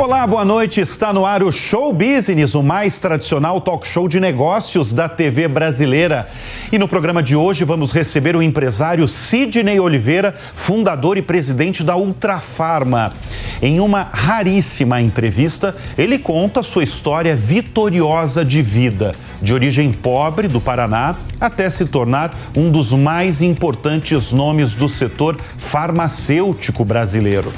[0.00, 0.80] Olá, boa noite.
[0.80, 5.46] Está no ar o Show Business, o mais tradicional talk show de negócios da TV
[5.46, 6.26] brasileira.
[6.72, 11.96] E no programa de hoje vamos receber o empresário Sidney Oliveira, fundador e presidente da
[11.96, 13.12] Ultrafarma.
[13.60, 20.60] Em uma raríssima entrevista, ele conta sua história vitoriosa de vida, de origem pobre do
[20.60, 27.52] Paraná até se tornar um dos mais importantes nomes do setor farmacêutico brasileiro.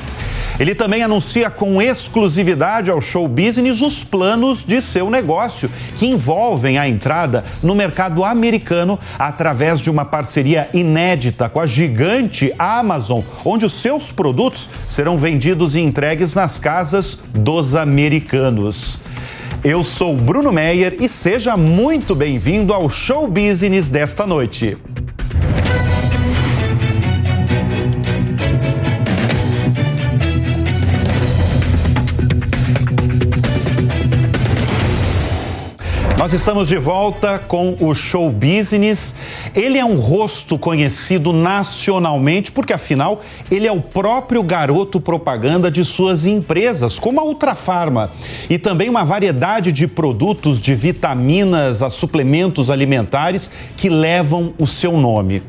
[0.61, 6.79] Ele também anuncia com exclusividade ao show business os planos de seu negócio, que envolvem
[6.79, 13.65] a entrada no mercado americano através de uma parceria inédita com a gigante Amazon, onde
[13.65, 18.99] os seus produtos serão vendidos e entregues nas casas dos americanos.
[19.65, 24.77] Eu sou Bruno Meyer e seja muito bem-vindo ao show business desta noite.
[36.23, 39.13] Nós estamos de volta com o Show Business.
[39.57, 45.85] Ele é um rosto conhecido nacionalmente, porque afinal ele é o próprio garoto propaganda de
[45.85, 48.09] suas empresas, como a Ultrafarma,
[48.49, 54.97] e também uma variedade de produtos de vitaminas a suplementos alimentares que levam o seu
[54.97, 55.43] nome.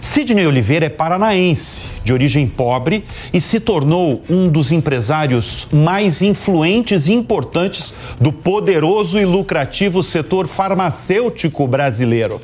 [0.00, 7.06] Sidney Oliveira é paranaense, de origem pobre, e se tornou um dos empresários mais influentes
[7.06, 12.40] e importantes do poderoso e lucrativo setor farmacêutico brasileiro.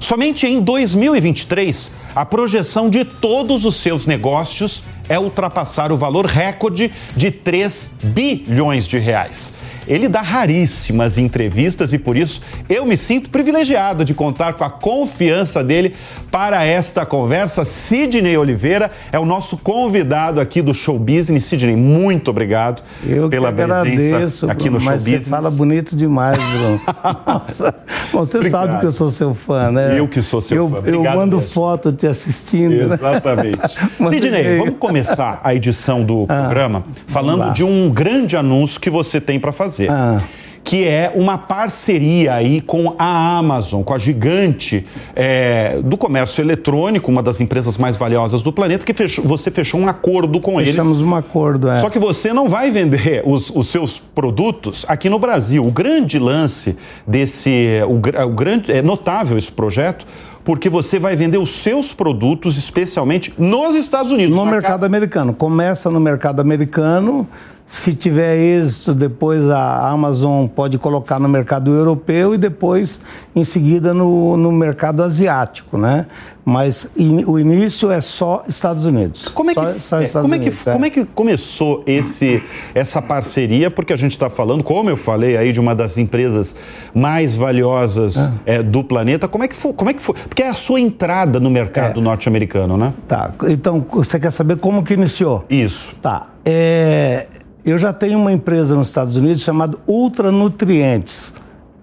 [0.00, 6.90] Somente em 2023, a projeção de todos os seus negócios é ultrapassar o valor recorde
[7.16, 9.52] de 3 bilhões de reais.
[9.86, 14.70] Ele dá raríssimas entrevistas e por isso eu me sinto privilegiado de contar com a
[14.70, 15.94] confiança dele
[16.30, 17.64] para esta conversa.
[17.64, 21.44] Sidney Oliveira é o nosso convidado aqui do Show Business.
[21.44, 25.24] Sidney, muito obrigado eu pela presença agradeço, aqui no Show Business.
[25.24, 26.80] Você fala bonito demais, Bruno.
[27.26, 27.74] Nossa,
[28.12, 28.60] você obrigado.
[28.60, 29.98] sabe que eu sou seu fã, né?
[29.98, 30.78] Eu que sou seu eu, fã.
[30.78, 31.52] Obrigado eu mando mesmo.
[31.52, 32.88] foto te assistindo.
[32.88, 32.94] Né?
[32.94, 33.58] Exatamente.
[34.02, 34.10] Né?
[34.10, 39.20] Sidney, vamos começar a edição do ah, programa falando de um grande anúncio que você
[39.20, 39.90] tem para fazer fazer.
[39.90, 40.20] Ah.
[40.64, 44.84] Que é uma parceria aí com a Amazon, com a gigante
[45.14, 49.80] é, do comércio eletrônico, uma das empresas mais valiosas do planeta, que fechou, você fechou
[49.80, 50.76] um acordo com Fechamos eles.
[50.76, 51.80] Fechamos um acordo, é.
[51.80, 55.66] Só que você não vai vender os, os seus produtos aqui no Brasil.
[55.66, 57.80] O grande lance desse.
[57.88, 60.06] O, o grande, é notável esse projeto
[60.44, 64.36] porque você vai vender os seus produtos, especialmente nos Estados Unidos.
[64.36, 64.86] No mercado casa...
[64.86, 65.32] americano.
[65.34, 67.28] Começa no mercado americano,
[67.66, 73.00] se tiver êxito, depois a Amazon pode colocar no mercado europeu e depois,
[73.34, 76.06] em seguida, no, no mercado asiático, né?
[76.44, 79.28] Mas in, o início é só Estados Unidos.
[79.28, 80.72] Como é que, só, só é, como, é que é.
[80.72, 82.42] como é que começou esse,
[82.74, 83.70] essa parceria?
[83.70, 86.56] Porque a gente está falando, como eu falei aí, de uma das empresas
[86.92, 88.32] mais valiosas ah.
[88.44, 89.28] é, do planeta.
[89.28, 89.72] Como é que foi?
[89.72, 90.16] Como é que foi?
[90.16, 92.02] Porque é a sua entrada no mercado é.
[92.02, 92.92] norte-americano, né?
[93.06, 93.32] Tá.
[93.48, 95.44] Então, você quer saber como que iniciou?
[95.48, 95.94] Isso.
[96.02, 96.26] Tá.
[96.44, 97.28] É,
[97.64, 101.32] eu já tenho uma empresa nos Estados Unidos chamada Ultranutrientes,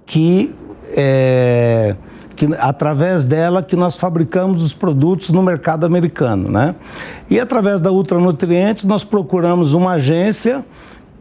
[0.05, 0.53] que
[0.95, 1.95] é,
[2.35, 6.75] que através dela que nós fabricamos os produtos no mercado americano, né?
[7.29, 10.63] E através da Ultranutrientes nós procuramos uma agência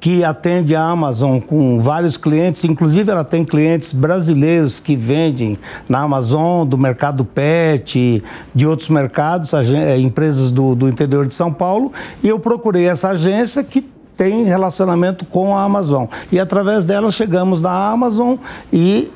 [0.01, 5.59] que atende a Amazon com vários clientes, inclusive ela tem clientes brasileiros que vendem
[5.89, 8.23] na Amazon, do mercado pet,
[8.55, 11.93] de outros mercados, é, empresas do, do interior de São Paulo,
[12.23, 13.85] e eu procurei essa agência que
[14.19, 16.07] tem relacionamento com a Amazon.
[16.31, 18.35] E através dela chegamos na Amazon
[18.73, 19.09] e,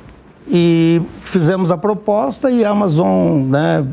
[0.49, 3.85] e fizemos a proposta e a Amazon né,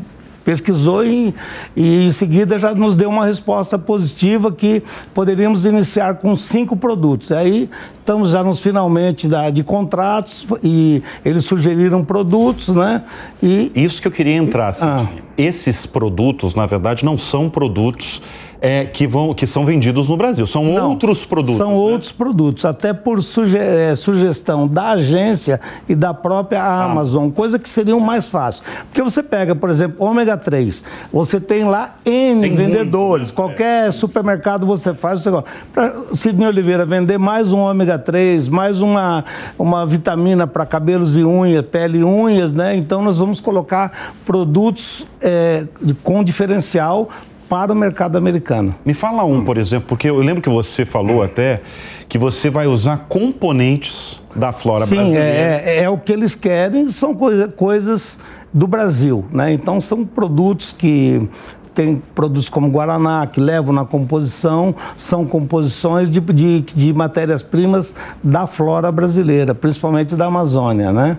[0.46, 1.34] pesquisou e,
[1.76, 7.32] e em seguida já nos deu uma resposta positiva que poderíamos iniciar com cinco produtos.
[7.32, 13.04] Aí estamos já nos finalmente da, de contratos e eles sugeriram produtos, né?
[13.42, 15.10] E, Isso que eu queria entrar, Cidinha.
[15.18, 15.22] Ah.
[15.36, 18.22] Esses produtos, na verdade, não são produtos
[18.62, 20.46] é, que, vão, que são vendidos no Brasil.
[20.46, 21.58] São Não, outros produtos.
[21.58, 21.78] São né?
[21.78, 26.84] outros produtos, até por suge é, sugestão da agência e da própria ah.
[26.84, 28.64] Amazon, coisa que seria o mais fácil.
[28.86, 33.88] Porque você pega, por exemplo, ômega 3, você tem lá N tem vendedores, muito, qualquer
[33.88, 33.92] é.
[33.92, 35.30] supermercado você faz, você
[35.74, 39.24] para Sidney Oliveira vender mais um ômega 3, mais uma,
[39.58, 42.76] uma vitamina para cabelos e unhas, pele e unhas, né?
[42.76, 45.66] Então nós vamos colocar produtos é,
[46.04, 47.10] com diferencial
[47.50, 48.76] para o mercado americano.
[48.86, 51.62] Me fala um, por exemplo, porque eu lembro que você falou até
[52.08, 55.26] que você vai usar componentes da flora Sim, brasileira.
[55.26, 58.20] É, é, é o que eles querem, são coisa, coisas
[58.54, 59.52] do Brasil, né?
[59.52, 61.28] Então são produtos que
[61.74, 68.46] tem produtos como Guaraná, que levam na composição, são composições de, de, de matérias-primas da
[68.46, 71.18] flora brasileira, principalmente da Amazônia, né?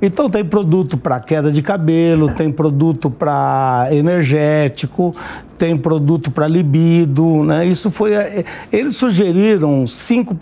[0.00, 5.12] Então tem produto para queda de cabelo, tem produto para energético,
[5.58, 7.66] tem produto para libido, né?
[7.66, 8.12] Isso foi.
[8.14, 10.36] Eh, eles sugeriram cinco,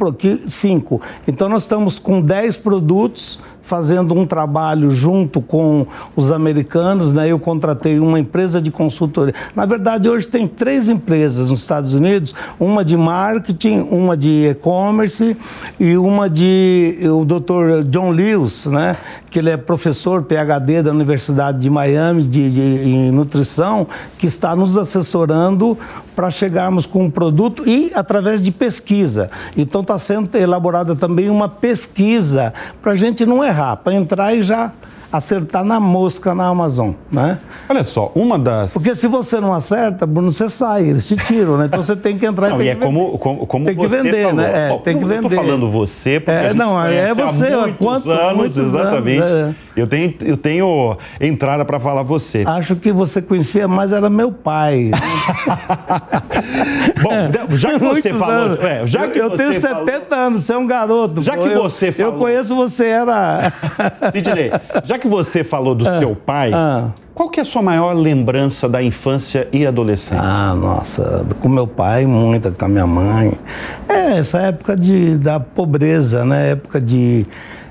[0.47, 1.01] cinco.
[1.27, 7.29] Então nós estamos com dez produtos fazendo um trabalho junto com os americanos, né?
[7.29, 9.35] Eu contratei uma empresa de consultoria.
[9.57, 15.37] Na verdade, hoje tem três empresas nos Estados Unidos, uma de marketing, uma de e-commerce
[15.81, 17.83] e uma de o Dr.
[17.91, 18.97] John Lewis, né?
[19.29, 24.55] Que ele é professor PhD da Universidade de Miami de, de em nutrição, que está
[24.55, 25.77] nos assessorando
[26.15, 29.29] para chegarmos com um produto e através de pesquisa.
[29.57, 34.43] Então está sendo elaborada também uma pesquisa para a gente não errar, para entrar e
[34.43, 34.73] já
[35.13, 37.39] acertar na mosca na Amazon, né?
[37.69, 38.75] Olha só, uma das...
[38.75, 41.67] Porque se você não acerta, Bruno, você sai, eles te tiram, né?
[41.67, 43.75] Então você tem que entrar não, e tem e é que como, como, como tem
[43.75, 44.37] que você vender, falou.
[44.37, 44.73] né?
[44.73, 45.27] É, tem que vender.
[45.27, 49.23] Eu tô falando você porque é, não, é você, há muitos quanto, anos, muitos exatamente.
[49.23, 49.67] Anos, é.
[49.77, 52.45] Eu tenho, eu tenho entrada para falar você.
[52.47, 54.91] Acho que você conhecia mais era meu pai.
[57.03, 60.57] Bom, já que você falou, é, já que eu tenho falou, 70 anos, você é
[60.57, 61.23] um garoto.
[61.23, 63.53] Já pô, que eu, você falou, eu conheço você era.
[64.13, 64.51] Sidney,
[64.83, 65.99] já que você falou do Ah.
[65.99, 66.51] seu pai,
[67.15, 70.21] qual que é a sua maior lembrança da infância e adolescência?
[70.23, 73.33] Ah, nossa, com meu pai, muita, com a minha mãe.
[73.89, 76.53] É, essa época de, da pobreza, né?
[76.53, 77.27] Época de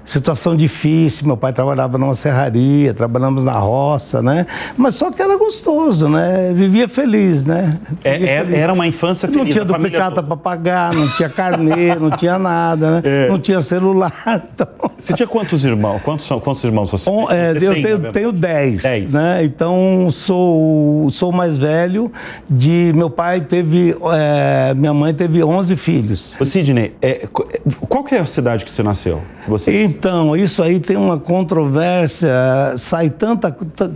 [0.06, 1.26] situação difícil.
[1.28, 4.46] Meu pai trabalhava numa serraria, trabalhamos na roça, né?
[4.78, 6.52] Mas só que era gostoso, né?
[6.54, 7.78] Vivia feliz, né?
[8.04, 8.60] É, Vivia é, feliz.
[8.60, 9.44] era uma infância feliz.
[9.44, 13.02] Não tinha duplicata para pagar, não tinha carnê, não tinha nada, né?
[13.26, 13.30] É.
[13.30, 14.12] Não tinha celular.
[14.56, 14.68] Então...
[14.98, 16.02] Você tinha quantos irmãos?
[16.02, 17.84] Quantos, são, quantos irmãos você, On- é, você eu tem?
[17.84, 19.14] na tenho, tenho 10, Dez.
[19.14, 19.44] né?
[19.44, 22.12] Então sou sou o mais velho
[22.50, 26.36] de meu pai teve é, minha mãe teve 11 filhos.
[26.40, 27.46] Ô, Sidney, é, qu-
[27.88, 29.22] qual que é a cidade que você nasceu?
[29.48, 29.95] Você?
[29.98, 32.30] Então, isso aí tem uma controvérsia,
[32.78, 33.50] sai tanta,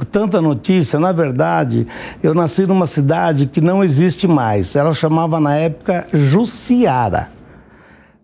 [0.09, 0.97] tanta notícia.
[0.97, 1.85] Na verdade,
[2.23, 4.77] eu nasci numa cidade que não existe mais.
[4.77, 7.38] Ela chamava na época Jussiara.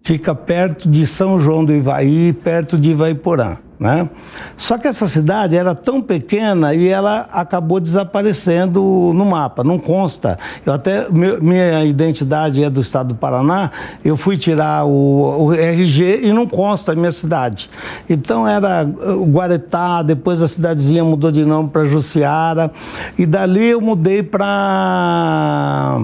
[0.05, 3.57] Fica perto de São João do Ivaí, perto de Ivaiporã.
[3.79, 4.07] Né?
[4.55, 8.83] Só que essa cidade era tão pequena e ela acabou desaparecendo
[9.15, 10.37] no mapa, não consta.
[10.63, 13.71] Eu até minha identidade é do estado do Paraná,
[14.03, 17.67] eu fui tirar o, o RG e não consta a minha cidade.
[18.07, 22.71] Então era uh, Guaretá, depois a cidadezinha mudou de nome para Jussiara
[23.17, 25.99] e dali eu mudei para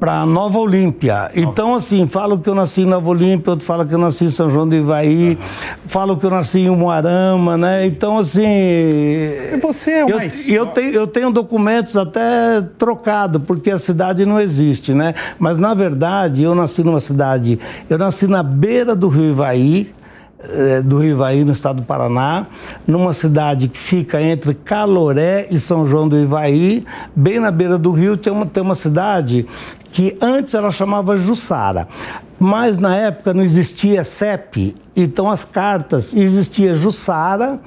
[0.00, 1.30] para Nova Olímpia.
[1.34, 4.28] Então, assim, falo que eu nasci em Nova Olímpia, outro fala que eu nasci em
[4.30, 5.38] São João do Ivaí,
[5.86, 7.86] falo que eu nasci em Umuarama, né?
[7.86, 8.46] Então, assim.
[9.60, 14.24] Você é eu, uma e eu, tenho, eu tenho documentos até trocado, porque a cidade
[14.24, 15.14] não existe, né?
[15.38, 17.60] Mas, na verdade, eu nasci numa cidade.
[17.88, 19.92] Eu nasci na beira do Rio Ivaí,
[20.42, 22.46] eh, do Rio Ivaí, no estado do Paraná,
[22.86, 26.82] numa cidade que fica entre Caloré e São João do Ivaí,
[27.14, 29.46] bem na beira do rio, tem uma, tem uma cidade
[29.92, 31.88] que antes ela chamava Jussara.
[32.38, 37.60] Mas na época não existia CEP, então as cartas existia Jussara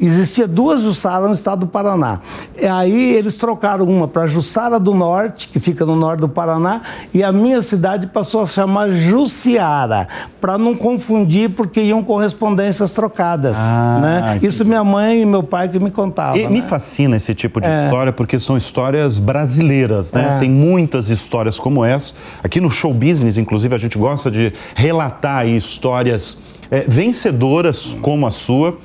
[0.00, 2.20] Existia duas Jussara no estado do Paraná.
[2.60, 6.82] E aí eles trocaram uma para Jussara do Norte, que fica no norte do Paraná,
[7.12, 10.08] e a minha cidade passou a chamar Jussiara,
[10.40, 13.58] para não confundir, porque iam correspondências trocadas.
[13.58, 14.24] Ah, né?
[14.30, 14.46] entendi.
[14.46, 16.36] Isso minha mãe e meu pai que me contavam.
[16.36, 16.66] E me né?
[16.66, 17.84] fascina esse tipo de É.
[17.84, 20.36] história porque são histórias brasileiras, né?
[20.36, 20.40] É.
[20.40, 22.14] Tem muitas histórias como essa.
[22.42, 26.38] Aqui no show business, inclusive, a gente gosta de relatar histórias
[26.70, 28.78] é, vencedoras como a sua.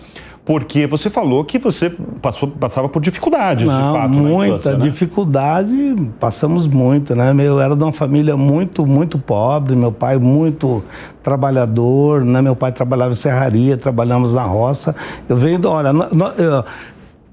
[0.45, 1.89] Porque você falou que você
[2.21, 4.85] passou, passava por dificuldades, Não, de fato, muita né?
[4.89, 7.33] dificuldade, passamos muito, né?
[7.39, 10.83] Eu era de uma família muito, muito pobre, meu pai muito
[11.23, 12.41] trabalhador, né?
[12.43, 14.95] Meu pai trabalhava em serraria, trabalhamos na roça.
[15.27, 16.63] Eu venho, do- olha, eu-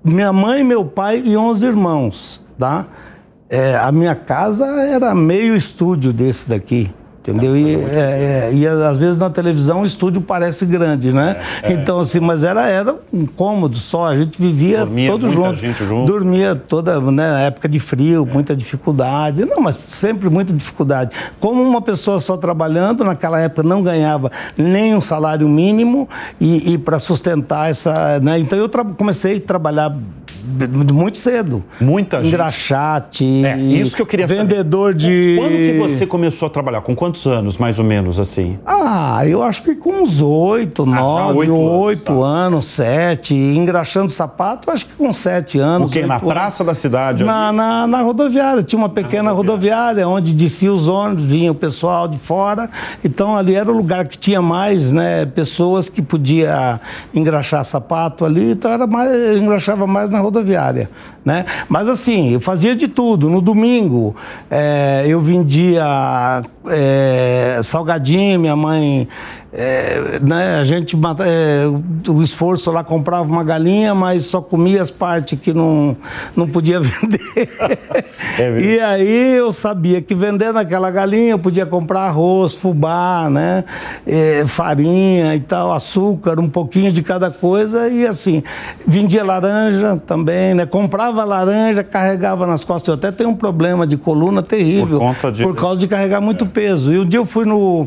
[0.02, 2.86] minha mãe, meu pai e 11 irmãos, tá?
[3.50, 6.90] É, a minha casa era meio estúdio desse daqui.
[7.22, 7.56] Entendeu?
[7.56, 11.36] E, é, é, e às vezes na televisão o estúdio parece grande, né?
[11.62, 15.54] Então, assim, mas era, era um cômodo só, a gente vivia Dormia todo junto.
[15.54, 16.04] junto.
[16.04, 19.44] Dormia toda, né, época de frio, muita dificuldade.
[19.44, 21.12] Não, mas sempre muita dificuldade.
[21.38, 26.08] Como uma pessoa só trabalhando, naquela época não ganhava nem um salário mínimo
[26.40, 28.18] e, e para sustentar essa.
[28.18, 29.96] Né, então eu comecei a trabalhar
[30.92, 31.62] Muito cedo.
[31.80, 32.28] Muita gente.
[32.28, 33.44] Engraxate.
[33.44, 34.98] É, isso que eu queria vendedor saber.
[34.98, 35.36] de.
[35.38, 36.80] Quando que você começou a trabalhar?
[36.80, 38.58] Com quantos anos, mais ou menos, assim?
[38.66, 42.84] Ah, eu acho que com uns oito, nove, oito anos, tá.
[42.84, 43.34] sete.
[43.34, 45.90] Engraxando sapato, acho que com sete anos.
[45.90, 46.04] O quê?
[46.06, 47.24] Na praça da cidade?
[47.24, 48.62] Na, na, na, rodoviária.
[48.62, 49.52] Tinha uma pequena rodoviária.
[49.52, 52.70] rodoviária onde descia os ônibus, vinha o pessoal de fora.
[53.04, 56.80] Então ali era o lugar que tinha mais, né, pessoas que podia
[57.14, 58.52] engraxar sapato ali.
[58.52, 60.31] Então era mais, eu engraxava mais na rodoviária,
[61.24, 61.44] né?
[61.68, 63.28] Mas assim, eu fazia de tudo.
[63.28, 64.14] No domingo,
[64.50, 69.08] é, eu vendia é, salgadinho, minha mãe
[69.54, 71.64] é, né, a gente é,
[72.08, 75.94] o esforço lá comprava uma galinha, mas só comia as partes que não,
[76.34, 77.20] não podia vender.
[78.38, 83.64] É e aí eu sabia que vendendo aquela galinha eu podia comprar arroz, fubá, né,
[84.06, 88.42] é, farinha e tal, açúcar, um pouquinho de cada coisa e assim
[88.86, 92.88] vendia laranja também, né, comprava laranja, carregava nas costas.
[92.88, 95.42] Eu até tenho um problema de coluna terrível por, de...
[95.42, 96.90] por causa de carregar muito peso.
[96.90, 97.86] E um dia eu fui no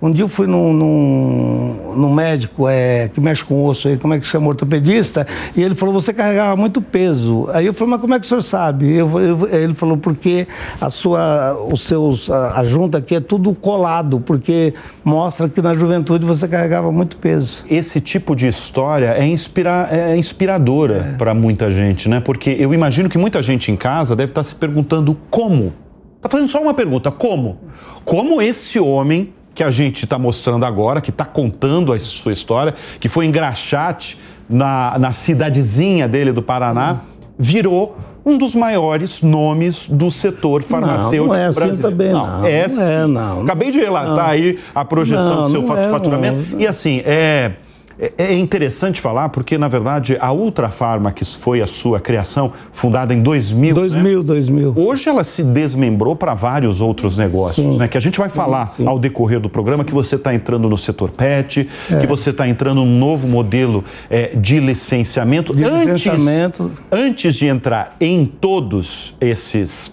[0.00, 4.12] um dia eu fui num, num, num médico é, que mexe com osso aí, como
[4.14, 7.48] é que chama, ortopedista, e ele falou, você carregava muito peso.
[7.52, 8.94] Aí eu falei, mas como é que o senhor sabe?
[8.94, 10.46] Eu, eu, ele falou, porque
[10.80, 14.74] a sua, os seus, a, a junta aqui é tudo colado, porque
[15.04, 17.64] mostra que na juventude você carregava muito peso.
[17.70, 21.16] Esse tipo de história é, inspira, é inspiradora é.
[21.16, 22.20] para muita gente, né?
[22.20, 25.72] Porque eu imagino que muita gente em casa deve estar se perguntando como.
[26.16, 27.58] Está fazendo só uma pergunta, como?
[28.04, 32.74] Como esse homem que a gente está mostrando agora, que está contando a sua história,
[32.98, 34.18] que foi em Graxate,
[34.48, 37.00] na, na cidadezinha dele do Paraná,
[37.38, 37.96] virou
[38.26, 41.96] um dos maiores nomes do setor farmacêutico não, não é assim brasileiro.
[41.96, 43.42] Também, não, não, é, não é, não.
[43.42, 46.58] Acabei de relatar aí a projeção do seu é, faturamento.
[46.58, 47.52] E assim, é
[47.98, 52.52] é, é interessante falar porque, na verdade, a Ultra Farma, que foi a sua criação,
[52.72, 53.74] fundada em 2000.
[53.74, 54.24] 2000, né?
[54.24, 54.74] 2000.
[54.76, 57.88] Hoje ela se desmembrou para vários outros negócios, sim, né?
[57.88, 58.86] Que a gente vai sim, falar sim.
[58.86, 62.00] ao decorrer do programa, que você está entrando no setor PET, é.
[62.00, 65.54] que você está entrando num novo modelo é, de licenciamento.
[65.54, 66.70] De antes, licenciamento.
[66.90, 69.92] Antes de entrar em todos esses,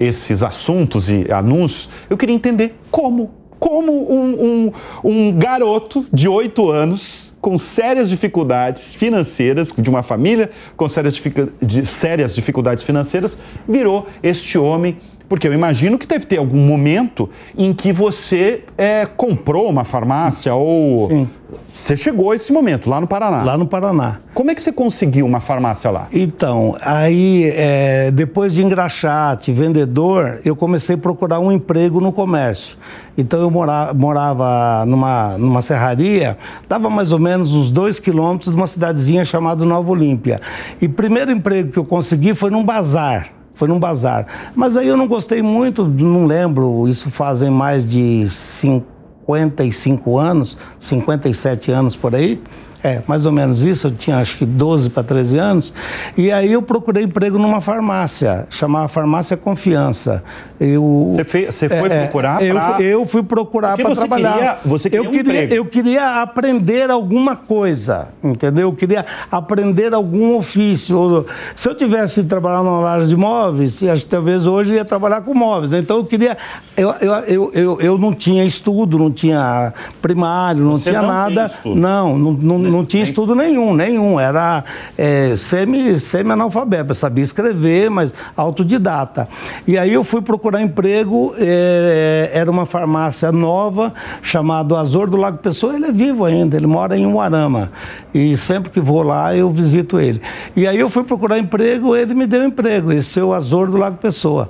[0.00, 6.70] esses assuntos e anúncios, eu queria entender como como um, um, um garoto de oito
[6.70, 11.18] anos com sérias dificuldades financeiras, de uma família com sérias,
[11.62, 17.28] de, sérias dificuldades financeiras, virou este homem porque eu imagino que deve ter algum momento
[17.56, 21.08] em que você é, comprou uma farmácia ou.
[21.08, 21.28] Sim.
[21.72, 23.42] Você chegou a esse momento, lá no Paraná.
[23.44, 24.18] Lá no Paraná.
[24.32, 26.08] Como é que você conseguiu uma farmácia lá?
[26.12, 32.76] Então, aí, é, depois de engraxate, vendedor, eu comecei a procurar um emprego no comércio.
[33.16, 36.36] Então, eu morava, morava numa, numa serraria,
[36.68, 40.40] dava mais ou menos uns dois quilômetros de uma cidadezinha chamada Nova Olímpia.
[40.80, 43.30] E o primeiro emprego que eu consegui foi num bazar.
[43.54, 44.26] Foi num bazar.
[44.54, 51.70] Mas aí eu não gostei muito, não lembro, isso fazem mais de 55 anos, 57
[51.70, 52.42] anos por aí.
[52.84, 55.72] É, mais ou menos isso, eu tinha acho que 12 para 13 anos.
[56.18, 60.22] E aí eu procurei emprego numa farmácia, chamava Farmácia Confiança.
[60.60, 62.82] Eu, você, fez, você foi é, procurar eu, pra...
[62.82, 64.34] eu fui procurar para trabalhar.
[64.34, 65.54] Queria, você queria eu, um queria, emprego.
[65.54, 68.68] eu queria aprender alguma coisa, entendeu?
[68.68, 71.24] Eu queria aprender algum ofício.
[71.56, 75.32] Se eu tivesse trabalhado numa loja de móveis, acho que talvez hoje ia trabalhar com
[75.32, 75.72] móveis.
[75.72, 76.36] Então eu queria.
[76.76, 79.72] Eu, eu, eu, eu, eu não tinha estudo, não tinha
[80.02, 81.50] primário, não você tinha não nada.
[81.64, 84.18] Não, não, não não tinha estudo nenhum, nenhum.
[84.18, 84.64] Era
[84.96, 86.94] é, semi, semi-analfabeto.
[86.94, 89.28] Sabia escrever, mas autodidata.
[89.66, 95.36] E aí eu fui procurar emprego, é, era uma farmácia nova, chamado Azor do Lago
[95.36, 95.74] Pessoa.
[95.74, 97.70] Ele é vivo ainda, ele mora em Uarama.
[98.14, 100.22] E sempre que vou lá, eu visito ele.
[100.56, 103.76] E aí eu fui procurar emprego, ele me deu emprego, esse é o Azor do
[103.76, 104.48] Lago Pessoa.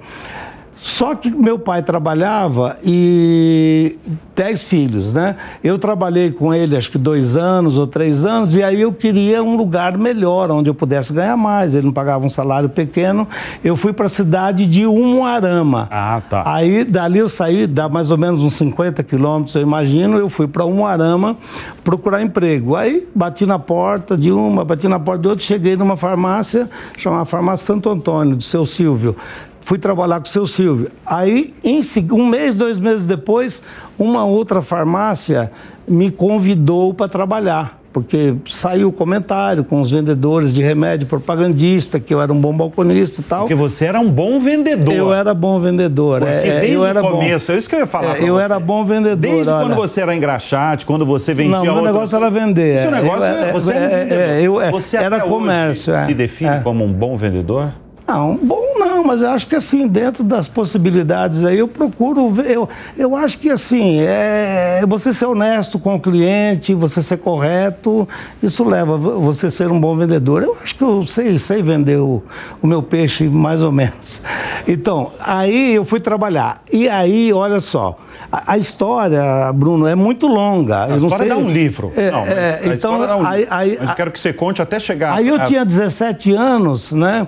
[0.85, 3.97] Só que meu pai trabalhava e
[4.37, 5.35] dez filhos, né?
[5.63, 9.43] Eu trabalhei com ele acho que dois anos ou três anos e aí eu queria
[9.43, 11.75] um lugar melhor, onde eu pudesse ganhar mais.
[11.75, 13.27] Ele não pagava um salário pequeno.
[13.65, 15.89] Eu fui para a cidade de Umuarama.
[15.91, 16.43] Ah, tá.
[16.45, 20.19] Aí dali eu saí, dá mais ou menos uns 50 quilômetros, eu imagino.
[20.19, 21.35] Eu fui para Umuarama
[21.83, 22.77] procurar emprego.
[22.77, 27.25] Aí bati na porta de uma, bati na porta de outra, cheguei numa farmácia chamada
[27.25, 29.17] Farmácia Santo Antônio, do seu Silvio
[29.65, 30.89] fui trabalhar com o seu Silvio.
[31.07, 31.81] Aí, em,
[32.13, 33.63] um mês, dois meses depois,
[33.99, 35.51] uma outra farmácia
[35.89, 37.81] me convidou para trabalhar.
[37.95, 43.21] porque saiu comentário com os vendedores de remédio propagandista, que eu era um bom balconista
[43.21, 43.41] e tal.
[43.43, 44.93] Porque você era um bom vendedor.
[44.93, 46.19] Eu era bom vendedor.
[46.19, 47.55] Porque é, desde eu era o começo, bom.
[47.55, 48.19] é isso que eu ia falar.
[48.19, 48.43] É, eu você.
[48.43, 49.17] era bom vendedor.
[49.17, 49.65] Desde olha.
[49.65, 51.57] quando você era engraxate, quando você vendia.
[51.57, 52.81] Não, meu negócio era vender.
[52.81, 54.25] Seu é, negócio eu- é, você é, um é, vendedor.
[54.25, 55.95] é, eu- é, você era até hoje comércio.
[55.95, 56.61] é, se define é.
[56.61, 57.73] como um bom vendedor?
[58.09, 62.51] Não, bom não, mas eu acho que assim, dentro das possibilidades aí, eu procuro ver,
[62.51, 68.09] eu, eu acho que assim, é você ser honesto com o cliente, você ser correto,
[68.43, 70.43] isso leva a você ser um bom vendedor.
[70.43, 72.23] Eu acho que eu sei, sei vender o,
[72.63, 74.23] o meu peixe mais ou menos.
[74.67, 76.63] Então, aí eu fui trabalhar.
[76.73, 77.99] E aí, olha só,
[78.31, 80.85] a, a história, Bruno, é muito longa.
[80.85, 81.93] A eu não história sei, dá um livro.
[81.97, 83.55] É, não, mas é, a então, um aí, livro.
[83.55, 85.15] aí, mas eu quero que você conte até chegar.
[85.15, 87.27] Aí eu a- tinha 17 anos, né?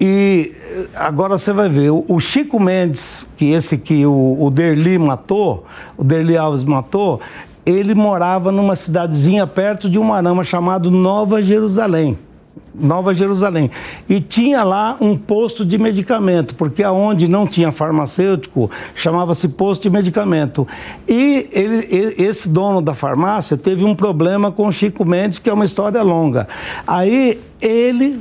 [0.00, 4.98] E eh, agora você vai ver, o, Chico Mendes, que esse que o, o Derli
[4.98, 5.66] matou,
[5.96, 7.20] o Derli Alves matou,
[7.66, 12.18] ele morava numa cidadezinha perto de Umarama chamado Nova Jerusalém.
[12.72, 13.70] Nova Jerusalém.
[14.08, 19.90] E tinha lá um posto de medicamento, porque aonde não tinha farmacêutico, chamava-se posto de
[19.90, 20.66] medicamento.
[21.06, 25.50] E ele- ele- esse dono da farmácia teve um problema com o Chico Mendes, que
[25.50, 26.48] é uma história longa.
[26.86, 28.20] Aí ele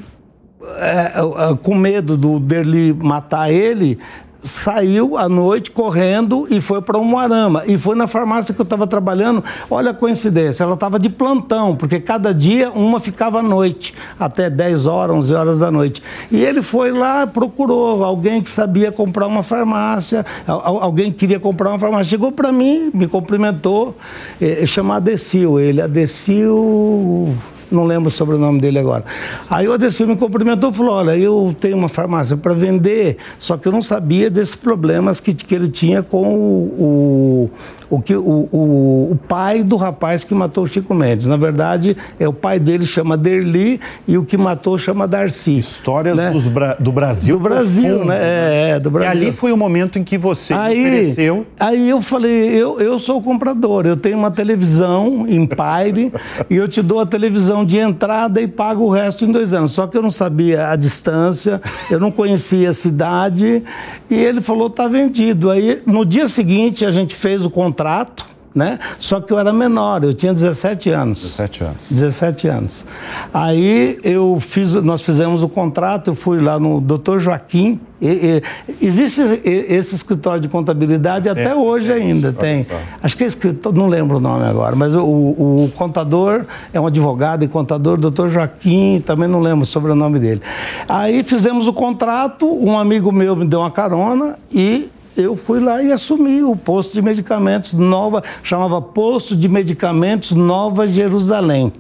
[0.62, 1.14] é,
[1.52, 3.98] é, com medo do Derli matar ele,
[4.42, 7.64] saiu à noite correndo e foi para Umuarama.
[7.68, 9.44] E foi na farmácia que eu estava trabalhando.
[9.70, 14.50] Olha a coincidência, ela estava de plantão, porque cada dia uma ficava à noite, até
[14.50, 16.02] 10 horas, 11 horas da noite.
[16.32, 21.40] E ele foi lá, procurou alguém que sabia comprar uma farmácia, al- alguém que queria
[21.40, 22.06] comprar uma farmácia.
[22.10, 23.98] Chegou para mim, me cumprimentou,
[24.40, 27.36] é, chama Adecil, ele, Adecil
[27.72, 29.04] não lembro o sobrenome dele agora.
[29.50, 33.58] Aí o Adecil me cumprimentou e falou: Olha, eu tenho uma farmácia para vender, só
[33.58, 37.50] que eu não sabia desses problemas que, que ele tinha com o,
[37.90, 41.28] o, o, que, o, o, o pai do rapaz que matou o Chico Mendes.
[41.28, 45.58] Na verdade, é o pai dele chama Derli e o que matou chama Darcy.
[45.60, 46.32] Histórias né?
[46.52, 47.38] Bra- do Brasil.
[47.38, 48.18] Do Brasil, profundo, né?
[48.22, 49.12] É, é, do E Brasil.
[49.12, 51.46] ali foi o momento em que você Aí, ofereceu.
[51.60, 56.12] aí eu falei, eu, eu sou o comprador, eu tenho uma televisão Empire
[56.50, 59.72] e eu te dou a televisão de entrada e pago o resto em dois anos.
[59.72, 63.64] Só que eu não sabia a distância, eu não conhecia a cidade
[64.10, 65.50] e ele falou, tá vendido.
[65.50, 68.80] Aí no dia seguinte a gente fez o contrato, né?
[69.00, 71.20] Só que eu era menor, eu tinha 17 anos.
[71.20, 71.78] 17 anos.
[71.90, 72.86] 17 anos.
[73.34, 77.20] Aí eu fiz, nós fizemos o contrato, eu fui lá no Dr.
[77.20, 77.80] Joaquim.
[78.02, 82.64] E- e- existe esse escritório de contabilidade até hoje ainda tem.
[82.64, 82.76] só.
[83.04, 86.88] Acho que é escritório, não lembro o nome agora, mas o, o- contador é um
[86.88, 88.30] advogado e contador, Dr.
[88.30, 90.42] Joaquim, também não lembro o sobrenome dele.
[90.88, 95.82] Aí fizemos o contrato, um amigo meu me deu uma carona e eu fui lá
[95.84, 101.74] e assumi o posto de medicamentos Nova, chamava Posto de Medicamentos Nova Jerusalém.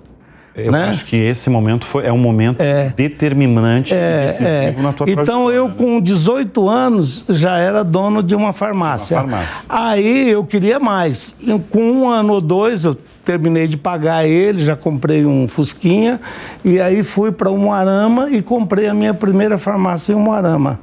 [0.65, 0.85] Eu né?
[0.89, 2.61] acho que esse momento foi, é um momento
[2.95, 5.73] determinante, decisivo É, na tua então eu né?
[5.77, 9.17] com 18 anos já era dono de uma farmácia.
[9.17, 9.55] Uma farmácia.
[9.67, 11.35] Aí eu queria mais.
[11.69, 16.19] Com um ano ou dois eu terminei de pagar ele, já comprei um Fusquinha
[16.65, 20.79] e aí fui para Umuarama e comprei a minha primeira farmácia em Umuarama.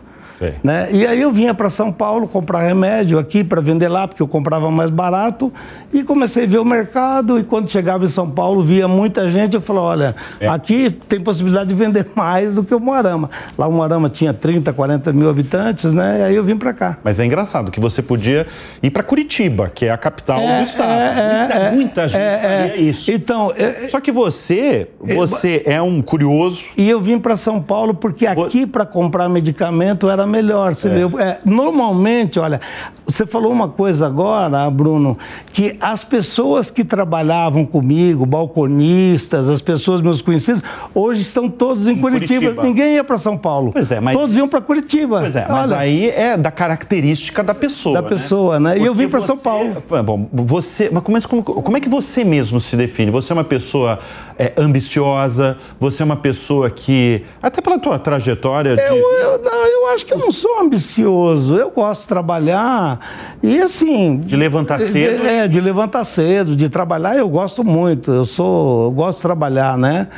[0.63, 0.89] Né?
[0.93, 4.29] E aí eu vinha para São Paulo comprar remédio aqui para vender lá, porque eu
[4.29, 5.53] comprava mais barato.
[5.93, 7.39] E comecei a ver o mercado.
[7.39, 9.55] E quando chegava em São Paulo, via muita gente.
[9.55, 10.47] Eu falei: olha, É.
[10.49, 13.31] aqui tem possibilidade de vender mais do que o Moarama.
[13.57, 16.19] Lá o Moarama tinha 30, 40 mil habitantes, né?
[16.21, 16.99] E aí eu vim para cá.
[17.03, 18.47] Mas é engraçado que você podia
[18.83, 20.91] ir para Curitiba, que é a capital do estado.
[20.91, 23.11] muita, muita gente faria isso.
[23.11, 26.65] Então, é- Só que você, você é um curioso.
[26.77, 30.75] E eu vim para São Paulo porque aqui para comprar medicamento era melhor.
[30.75, 32.61] Você vê, é, normalmente, olha,
[33.07, 35.17] você falou uma coisa agora, Bruno,
[35.53, 40.63] que as pessoas que trabalhavam comigo, balconistas, as pessoas meus conhecidos,
[40.95, 42.41] hoje estão todos em, Curitiba.
[42.41, 42.63] Curitiba.
[42.63, 43.71] Ninguém ia para São Paulo.
[43.73, 45.21] Pois é, mas- Todos iam para Curitiba.
[45.21, 47.95] Pois é, mas Olha, aí é da característica da pessoa.
[48.01, 48.79] Da pessoa, né?
[48.79, 49.83] E eu vim pra São Paulo.
[50.05, 50.91] Bom, você.
[50.91, 53.11] Mas como, é- como, como é que você mesmo se define?
[53.11, 53.99] Você é uma pessoa
[54.39, 57.23] é, ambiciosa, você é uma pessoa que.
[57.43, 58.83] Até pela tua trajetória de.
[58.83, 61.57] Eu, eu, não, eu acho que eu não sou ambicioso.
[61.57, 63.01] Eu gosto de trabalhar
[63.43, 64.19] e assim.
[64.19, 65.27] De levantar cedo.
[65.27, 68.11] É, de levantar cedo, de trabalhar eu gosto muito.
[68.11, 70.09] Eu sou, eu gosto de trabalhar, né?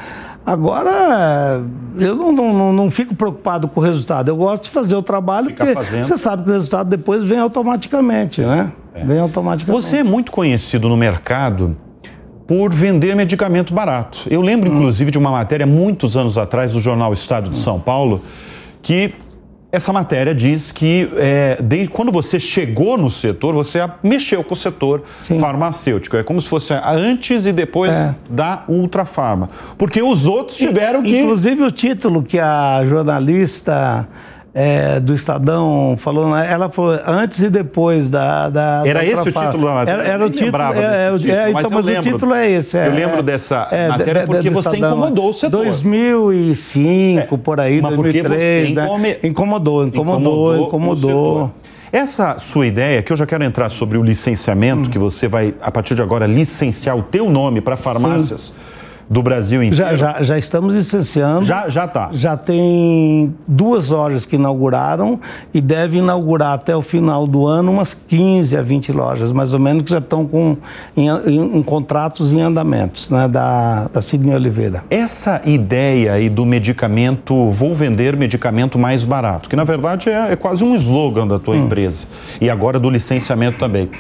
[0.47, 1.63] Agora,
[1.99, 4.31] eu não, não, não, fico preocupado com o resultado.
[4.31, 6.05] Eu gosto de fazer o trabalho Ficar porque fazendo.
[6.05, 8.73] você sabe que o resultado depois vem automaticamente, né?
[9.05, 9.85] Vem automaticamente.
[9.85, 11.77] Você é muito conhecido no mercado
[12.47, 14.21] por vender medicamento barato.
[14.31, 18.23] Eu lembro, inclusive, de uma matéria muitos anos atrás do jornal Estado de São Paulo
[18.81, 19.13] que
[19.71, 24.57] essa matéria diz que é, desde quando você chegou no setor, você mexeu com o
[24.57, 25.39] setor Sim.
[25.39, 26.17] farmacêutico.
[26.17, 28.15] É como se fosse antes e depois é.
[28.31, 29.51] da Ultrafarma.
[29.77, 31.19] Porque os outros tiveram que.
[31.19, 34.09] Inclusive o título que a jornalista
[34.55, 36.51] é, do Estadão falou, né?
[36.51, 38.49] ela falou antes e depois da.
[38.49, 40.03] da era da esse o título da matéria?
[40.03, 40.63] Era, era o título.
[40.63, 42.77] É, é, título, é, então, mas, mas o título é esse.
[42.79, 45.65] eu lembro dessa matéria porque você Estadão, incomodou o setor.
[45.65, 48.73] 2005, por aí, mas 2003.
[48.73, 48.85] Né?
[48.85, 49.17] Income...
[49.23, 50.67] Incomodou, incomodou, incomodou.
[50.67, 51.51] incomodou.
[51.91, 54.93] Essa sua ideia, que eu já quero entrar sobre o licenciamento, hum.
[54.93, 58.41] que você vai, a partir de agora, licenciar o teu nome para farmácias.
[58.55, 58.78] Sim
[59.09, 59.77] do Brasil inteiro?
[59.77, 61.44] Já, já, já estamos licenciando.
[61.44, 62.11] Já já está.
[62.12, 65.21] Já tem duas lojas que inauguraram
[65.53, 69.61] e deve inaugurar até o final do ano umas 15 a 20 lojas, mais ou
[69.61, 70.57] menos, que já estão com
[70.97, 74.85] em, em, em contratos em andamentos, né, da, da Sidney Oliveira.
[74.90, 80.37] Essa ideia aí do medicamento, vou vender medicamento mais barato, que na verdade é, é
[80.37, 81.66] quase um slogan da tua hum.
[81.66, 82.07] empresa,
[82.40, 83.90] e agora do licenciamento também.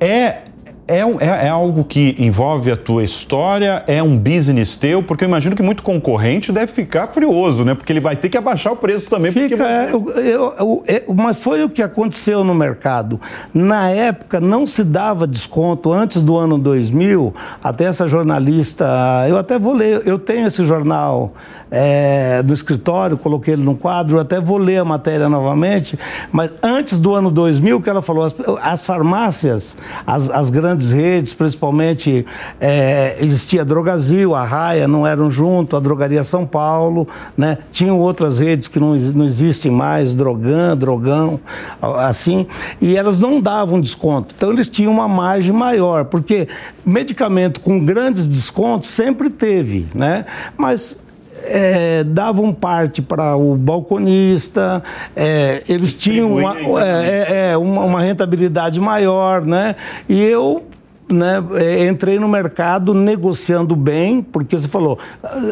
[0.00, 0.51] É
[0.92, 3.82] é, é, é, algo que envolve a tua história?
[3.86, 5.02] É um business teu?
[5.02, 7.74] Porque eu imagino que muito concorrente deve ficar frioso, né?
[7.74, 9.32] Porque ele vai ter que abaixar o preço também.
[9.32, 9.62] Fica, você...
[9.62, 13.20] é, eu, eu, é, mas foi o que aconteceu no mercado.
[13.52, 17.34] Na época não se dava desconto antes do ano 2000.
[17.62, 18.86] Até essa jornalista,
[19.28, 21.32] eu até vou ler, eu tenho esse jornal
[21.74, 25.98] é, do escritório, coloquei ele no quadro, até vou ler a matéria novamente,
[26.30, 31.32] mas antes do ano 2000, que ela falou, as, as farmácias, as, as, grandes redes,
[31.32, 32.26] principalmente,
[32.60, 37.56] é, existia a Drogazil, a Raia, não eram junto, a Drogaria São Paulo, né?
[37.72, 41.40] tinham outras redes que não, não existem mais, Drogan, Drogão,
[41.80, 42.46] assim,
[42.82, 46.48] e elas não davam desconto, então eles tinham uma margem maior, porque
[46.84, 50.26] medicamento com grandes descontos sempre teve, né?
[50.58, 51.00] Mas
[51.44, 54.82] é, davam parte para o balconista,
[55.14, 59.76] é, eles tinham uma, é, é, é, uma, uma, rentabilidade maior, né?
[60.08, 60.64] E eu
[61.12, 64.98] né, é, entrei no mercado negociando bem, porque você falou,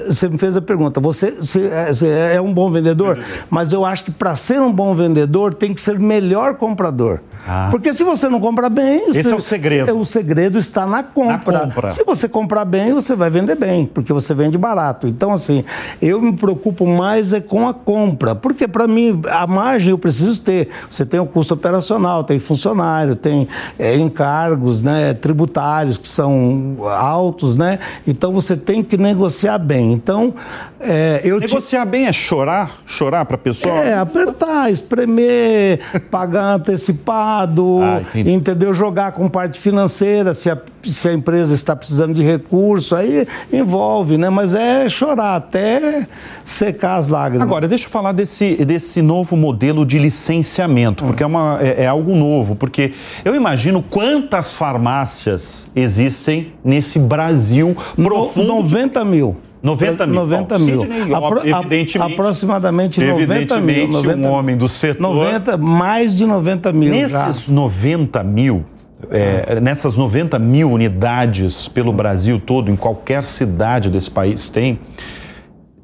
[0.06, 3.18] você me fez a pergunta, você, você é um bom vendedor,
[3.48, 7.20] mas eu acho que para ser um bom vendedor tem que ser melhor comprador.
[7.46, 7.68] Ah.
[7.70, 9.08] Porque se você não compra bem.
[9.08, 9.98] Esse você, é o segredo.
[9.98, 11.52] O segredo está na compra.
[11.52, 11.90] na compra.
[11.90, 15.06] Se você comprar bem, você vai vender bem, porque você vende barato.
[15.06, 15.64] Então, assim,
[16.00, 18.34] eu me preocupo mais é com a compra.
[18.34, 20.68] Porque, para mim, a margem eu preciso ter.
[20.90, 25.14] Você tem o custo operacional, tem funcionário, tem é, encargos né,
[25.50, 27.78] tributários que são altos, né?
[28.06, 29.92] Então, você tem que negociar bem.
[29.92, 30.34] Então,
[30.82, 31.90] é, eu Negociar te...
[31.90, 32.80] bem é chorar?
[32.86, 33.74] Chorar para a pessoa?
[33.74, 35.78] É, apertar, espremer,
[36.10, 38.72] pagar antecipado, ah, entendeu?
[38.72, 44.16] Jogar com parte financeira, se a, se a empresa está precisando de recurso, aí envolve,
[44.16, 44.30] né?
[44.30, 46.06] Mas é chorar até
[46.46, 47.46] secar as lágrimas.
[47.46, 51.86] Agora, deixa eu falar desse, desse novo modelo de licenciamento, porque é, uma, é, é
[51.86, 55.39] algo novo, porque eu imagino quantas farmácias
[55.74, 58.46] existem nesse Brasil profundo.
[58.48, 59.36] 90 mil.
[59.62, 60.14] 90 mil.
[60.14, 60.80] 90 mil.
[60.80, 63.88] Sidney, Apro evidentemente, aproximadamente 90 mil.
[63.88, 65.02] 90, um homem do setor.
[65.02, 66.90] 90, mais de 90 mil.
[66.90, 67.52] Nesses já.
[67.52, 68.64] 90 mil,
[69.10, 74.78] é, nessas 90 mil unidades pelo Brasil todo, em qualquer cidade desse país tem.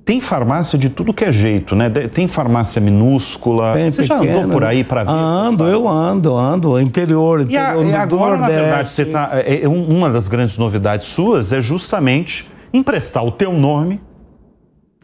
[0.06, 1.90] Tem farmácia de tudo que é jeito, né?
[1.90, 3.72] Tem farmácia minúscula.
[3.72, 5.10] Tem você pequena, já andou por aí para ver?
[5.10, 6.80] Ando, eu ando, ando.
[6.80, 10.56] Interior, interior e, a, e agora, na verdade, você tá, é, é, uma das grandes
[10.58, 14.00] novidades suas é justamente emprestar o teu nome,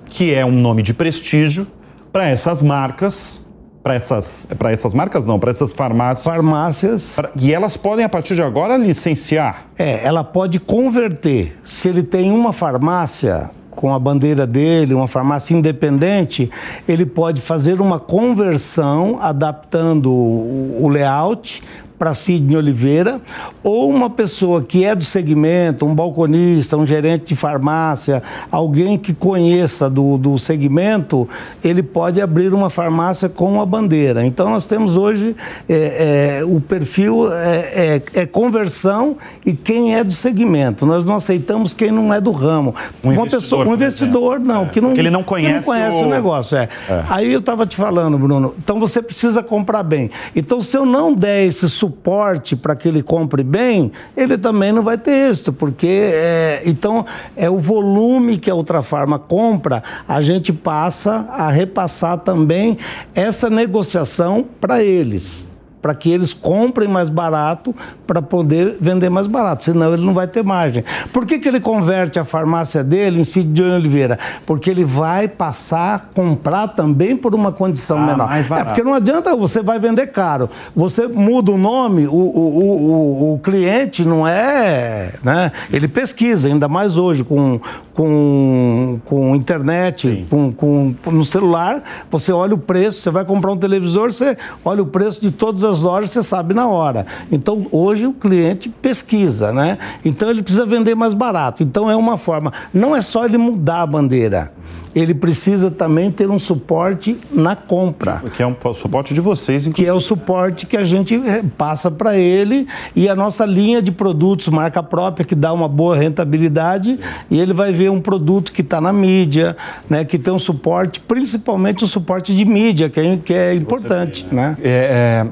[0.07, 1.67] que é um nome de prestígio,
[2.13, 3.45] para essas marcas,
[3.83, 6.33] para essas, para essas marcas não, para essas farmácias.
[6.33, 7.13] Farmácias.
[7.17, 9.67] Pra, e elas podem, a partir de agora, licenciar.
[9.77, 11.59] É, ela pode converter.
[11.65, 16.51] Se ele tem uma farmácia com a bandeira dele, uma farmácia independente,
[16.87, 21.63] ele pode fazer uma conversão adaptando o layout
[22.03, 23.21] para Sidney Oliveira,
[23.63, 29.15] ou uma pessoa que é do segmento, um balconista, um gerente de farmácia, alguém que
[29.15, 31.29] conheça do, do segmento,
[31.63, 34.27] ele pode abrir uma farmácia com uma bandeira.
[34.27, 35.37] Então nós temos hoje
[35.69, 40.85] é, é, o perfil é, é, é, conversão e quem é do segmento.
[40.85, 42.75] Nós não aceitamos quem não é do ramo.
[43.05, 44.67] Um uma pessoa, um investidor não, é.
[44.67, 46.07] que não, que ele não conhece, não conhece o...
[46.07, 46.11] o...
[46.11, 46.59] negócio.
[46.59, 46.69] É.
[47.09, 48.57] Aí eu estava te falando, Bruno.
[48.59, 50.11] Então você precisa comprar bem.
[50.35, 54.73] Então se eu não der esse suporte suporte para que ele compre bem, ele também
[54.73, 57.05] não vai ter êxito, porque é, então
[57.37, 62.79] é o volume que a outra farma compra, a gente passa a repassar também
[63.15, 65.52] essa negociação para eles.
[65.83, 67.75] Para que eles comprem mais barato
[68.07, 70.85] para poder vender mais barato, senão ele não vai ter margem.
[71.13, 74.19] Por que, que ele converte a farmácia dele em Cid de Oliveira?
[74.47, 78.29] Porque ele vai passar a comprar também por uma condição ah, menor.
[78.29, 78.69] Mais barato.
[78.69, 80.49] É porque não adianta você vai vender caro.
[80.77, 85.15] Você muda o nome, o, o, o, o cliente não é.
[85.23, 85.51] Né?
[85.73, 87.61] Ele pesquisa, ainda mais hoje, com,
[87.95, 93.57] com, com internet, com, com, no celular, você olha o preço, você vai comprar um
[93.57, 97.07] televisor, você olha o preço de todas as lojas, você sabe na hora.
[97.31, 99.79] Então, hoje o cliente pesquisa, né?
[100.05, 101.63] Então, ele precisa vender mais barato.
[101.63, 102.53] Então, é uma forma.
[102.73, 104.53] Não é só ele mudar a bandeira
[104.95, 108.23] ele precisa também ter um suporte na compra.
[108.37, 109.85] Que é um suporte de vocês, inclusive.
[109.85, 113.81] Que é o suporte que a gente eh, passa para ele e a nossa linha
[113.81, 116.99] de produtos, marca própria, que dá uma boa rentabilidade,
[117.31, 119.57] e ele vai ver um produto que está na mídia,
[119.89, 124.27] né, que tem um suporte, principalmente o suporte de mídia, que é, que é importante.
[124.29, 124.57] Vê, né?
[124.63, 125.27] É, é,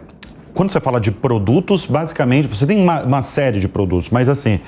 [0.55, 4.61] quando você fala de produtos, basicamente, você tem uma, uma série de produtos, mas assim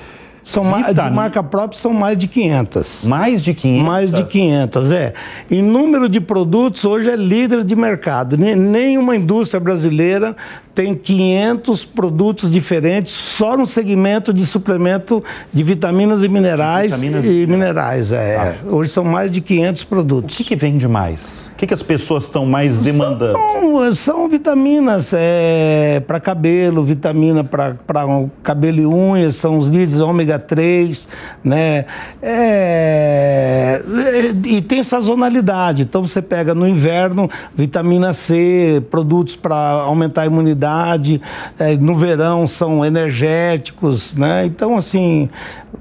[0.43, 3.05] são mais, de marca própria são mais de 500.
[3.05, 3.87] Mais de 500?
[3.87, 5.13] Mais de 500, é.
[5.49, 8.37] Em número de produtos, hoje é líder de mercado.
[8.37, 10.35] Nenhuma indústria brasileira
[10.73, 17.45] tem 500 produtos diferentes só no segmento de suplemento de vitaminas e minerais vitaminas e
[17.45, 18.11] minerais.
[18.11, 18.37] É.
[18.37, 18.55] Ah.
[18.67, 20.33] Hoje são mais de 500 produtos.
[20.33, 21.49] O que, que vende mais?
[21.53, 23.37] O que, que as pessoas estão mais demandando?
[23.37, 27.75] São, são vitaminas é, para cabelo, vitamina para
[28.41, 31.07] cabelo e unhas, são os líderes ômega 3,
[31.43, 31.85] né?
[32.21, 33.81] É,
[34.45, 35.83] e tem sazonalidade.
[35.83, 40.62] Então você pega no inverno vitamina C, produtos para aumentar a imunidade
[41.59, 44.45] é, no verão são energéticos, né?
[44.45, 45.29] Então, assim,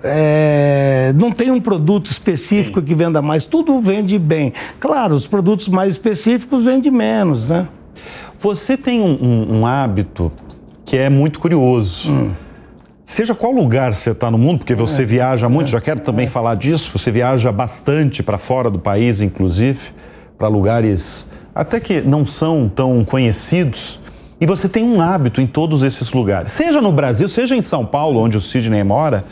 [0.02, 2.86] é, não tem um produto específico Sim.
[2.86, 4.52] que venda mais, tudo vende bem.
[4.80, 7.68] Claro, os produtos mais específicos vendem menos, né?
[8.38, 10.32] Você tem um, um, um hábito
[10.84, 12.10] que é muito curioso.
[12.10, 12.30] Hum.
[13.04, 16.00] Seja qual lugar você está no mundo, porque você é, viaja muito, é, já quero
[16.00, 16.28] também é.
[16.28, 19.90] falar disso, você viaja bastante para fora do país, inclusive,
[20.38, 24.00] para lugares até que não são tão conhecidos.
[24.42, 27.86] E você tem um hábito em todos esses lugares, seja no Brasil, seja em São
[27.86, 29.24] Paulo, onde o Sidney mora,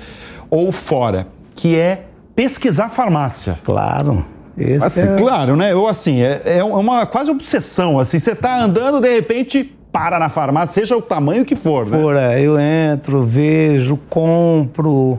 [0.49, 2.05] ou fora, que é
[2.37, 3.59] pesquisar farmácia.
[3.65, 4.25] Claro.
[4.57, 5.17] Esse assim, é...
[5.17, 5.75] Claro, né?
[5.75, 7.99] Ou assim, é, é uma quase obsessão.
[7.99, 11.99] Assim, você está andando, de repente para na farmácia, seja o tamanho que for, né?
[11.99, 15.19] For, é, eu entro, vejo, compro,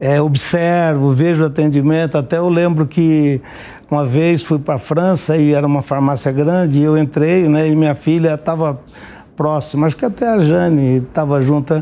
[0.00, 2.18] é, observo, vejo atendimento.
[2.18, 3.40] Até eu lembro que
[3.88, 7.68] uma vez fui para a França e era uma farmácia grande e eu entrei, né?
[7.68, 8.80] E minha filha estava
[9.38, 11.72] próxima, acho que até a Jane estava junto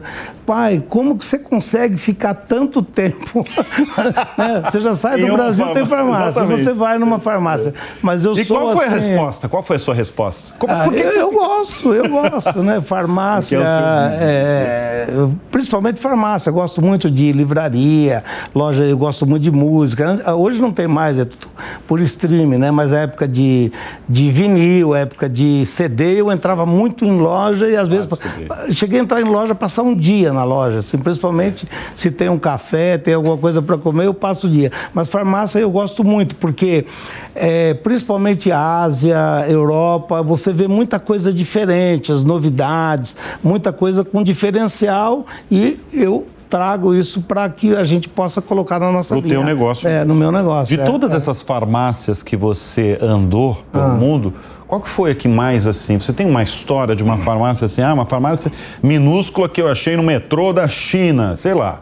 [0.45, 3.45] pai, como que você consegue ficar tanto tempo?
[4.38, 4.62] né?
[4.64, 6.62] Você já sai do Brasil, tem farmácia, Exatamente.
[6.62, 7.75] você vai numa farmácia.
[8.01, 8.95] Mas eu e sou qual foi assim...
[8.95, 9.49] a resposta?
[9.49, 10.55] Qual foi a sua resposta?
[10.57, 12.81] Como, ah, eu, eu gosto, eu gosto, né?
[12.87, 16.51] Farmácia, é, é, principalmente farmácia.
[16.51, 18.23] Eu gosto muito de livraria,
[18.55, 20.33] loja, eu gosto muito de música.
[20.37, 21.49] Hoje não tem mais, é tudo
[21.88, 22.71] por streaming, né?
[22.71, 23.73] Mas a época de,
[24.09, 28.09] de vinil, época de CD, eu entrava muito em loja e às vezes
[28.51, 32.29] ah, cheguei a entrar em loja passar um dia na loja, assim, principalmente se tem
[32.29, 34.71] um café, tem alguma coisa para comer, eu passo o dia.
[34.95, 36.87] Mas farmácia eu gosto muito, porque
[37.35, 45.27] é, principalmente Ásia, Europa, você vê muita coisa diferente, as novidades, muita coisa com diferencial
[45.51, 49.29] e eu trago isso para que a gente possa colocar na nossa vida.
[49.29, 49.89] No teu negócio.
[49.89, 50.77] É, no meu negócio.
[50.77, 51.17] De é, todas é.
[51.17, 53.89] essas farmácias que você andou pelo ah.
[53.89, 54.35] mundo,
[54.66, 55.98] qual que foi a que mais assim?
[55.98, 58.50] Você tem uma história de uma farmácia assim, ah, uma farmácia
[58.83, 61.81] minúscula que eu achei no metrô da China, sei lá.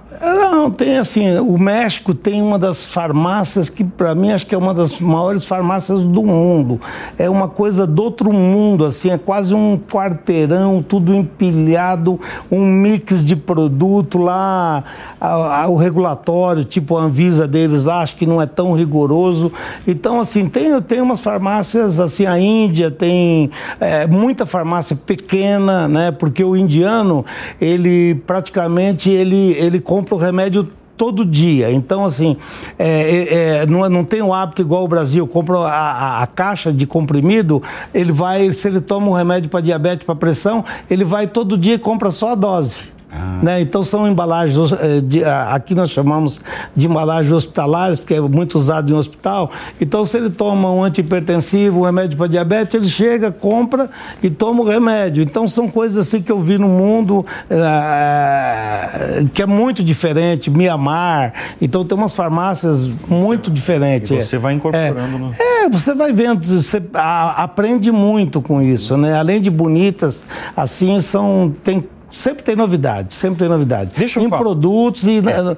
[0.64, 4.58] Não, tem assim, o México tem uma das farmácias que para mim acho que é
[4.58, 6.80] uma das maiores farmácias do mundo.
[7.18, 12.18] É uma coisa do outro mundo, assim, é quase um quarteirão, tudo empilhado,
[12.50, 14.82] um mix de produto lá,
[15.20, 19.52] a, a, o regulatório, tipo a Anvisa deles, acho que não é tão rigoroso.
[19.86, 26.10] Então, assim, tem, tem umas farmácias, assim, a Índia tem é, muita farmácia pequena, né?
[26.10, 27.22] Porque o indiano,
[27.60, 30.53] ele praticamente, ele, ele compra o remédio
[30.96, 31.72] todo dia.
[31.72, 32.36] Então, assim,
[32.78, 36.26] é, é, é, não, não tem o hábito igual o Brasil, compra a, a, a,
[36.26, 37.62] caixa de comprimido,
[37.92, 41.74] ele vai, se ele toma um remédio para diabetes, para pressão, ele vai todo dia
[41.74, 42.93] e compra só a dose.
[43.14, 43.38] Ah.
[43.42, 43.60] Né?
[43.60, 46.40] Então são embalagens, eh, de, aqui nós chamamos
[46.74, 49.50] de embalagens hospitalares, porque é muito usado em hospital.
[49.80, 53.88] Então se ele toma um antihipertensivo, um remédio para diabetes, ele chega, compra
[54.22, 55.22] e toma o remédio.
[55.22, 61.32] Então são coisas assim que eu vi no mundo é, que é muito diferente, Mianmar.
[61.60, 64.10] Então tem umas farmácias muito diferentes.
[64.10, 64.98] E você vai incorporando.
[64.98, 65.34] É, no...
[65.38, 69.16] é você vai vendo, você a, aprende muito com isso, né?
[69.16, 70.24] Além de bonitas,
[70.56, 73.90] assim são tem Sempre tem novidade, sempre tem novidade.
[73.96, 74.40] Deixa eu em falar.
[74.40, 75.56] produtos e na,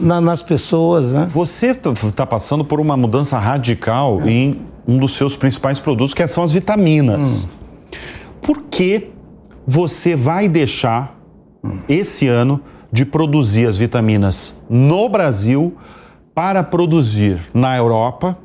[0.00, 1.28] na, nas pessoas, né?
[1.30, 4.30] Você está passando por uma mudança radical é.
[4.30, 7.44] em um dos seus principais produtos, que são as vitaminas.
[7.44, 7.48] Hum.
[8.40, 9.08] Por que
[9.66, 11.14] você vai deixar
[11.62, 11.80] hum.
[11.86, 15.76] esse ano de produzir as vitaminas no Brasil
[16.34, 18.38] para produzir na Europa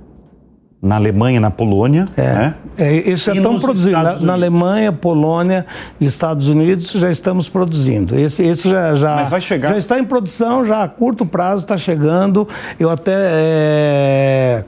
[0.86, 2.08] na Alemanha, na Polônia.
[2.16, 2.56] É, né?
[2.78, 3.98] é isso já estão produzindo.
[3.98, 5.66] Na, na, Alemanha, Polônia
[6.00, 8.18] e Estados Unidos já estamos produzindo.
[8.18, 9.70] Esse, esse já, já, Mas vai chegar...
[9.70, 12.48] já está em produção, já a curto prazo está chegando.
[12.80, 13.14] Eu até.
[13.16, 14.64] É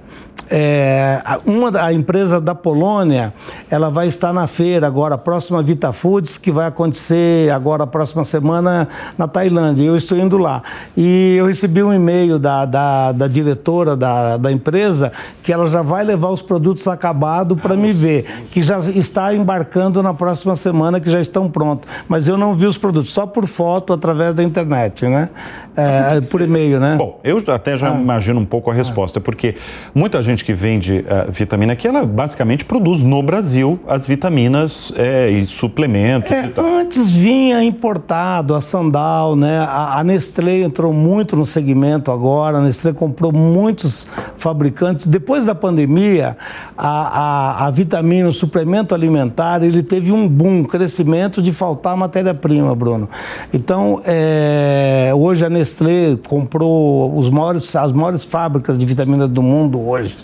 [0.50, 3.34] é, uma a empresa da Polônia,
[3.70, 7.88] ela vai estar na feira agora, a próxima Vita Foods, que vai acontecer agora a
[7.88, 9.84] próxima semana na Tailândia.
[9.84, 10.64] Eu estou indo lá.
[10.96, 15.12] E eu recebi um e-mail da, da, da diretora da, da empresa
[15.44, 20.02] que ela já vai levar os produtos acabados para me ver, que já está embarcando
[20.02, 21.90] na próxima semana, que já estão prontos.
[22.08, 25.30] Mas eu não vi os produtos, só por foto através da internet, né?
[25.76, 26.96] É, por e-mail, né?
[26.98, 27.96] Bom, eu até já ah.
[27.96, 29.56] imagino um pouco a resposta, porque
[29.94, 35.30] muita gente que vende uh, vitamina aqui, ela basicamente produz no Brasil as vitaminas é,
[35.30, 36.32] e suplementos.
[36.32, 39.60] É, e antes vinha importado a Sandal, né?
[39.60, 45.08] A, a, Nestlé entrou muito no segmento agora, a Nestlé comprou muitos fabricantes.
[45.08, 46.38] Depois da pandemia,
[46.78, 52.74] a, a, a vitamina, o suplemento alimentar, ele teve um boom, crescimento de faltar matéria-prima,
[52.76, 53.10] Bruno.
[53.54, 59.42] Então, é, hoje a Nestlé Nestlé comprou os maiores, as maiores fábricas de vitamina do
[59.42, 60.16] mundo hoje.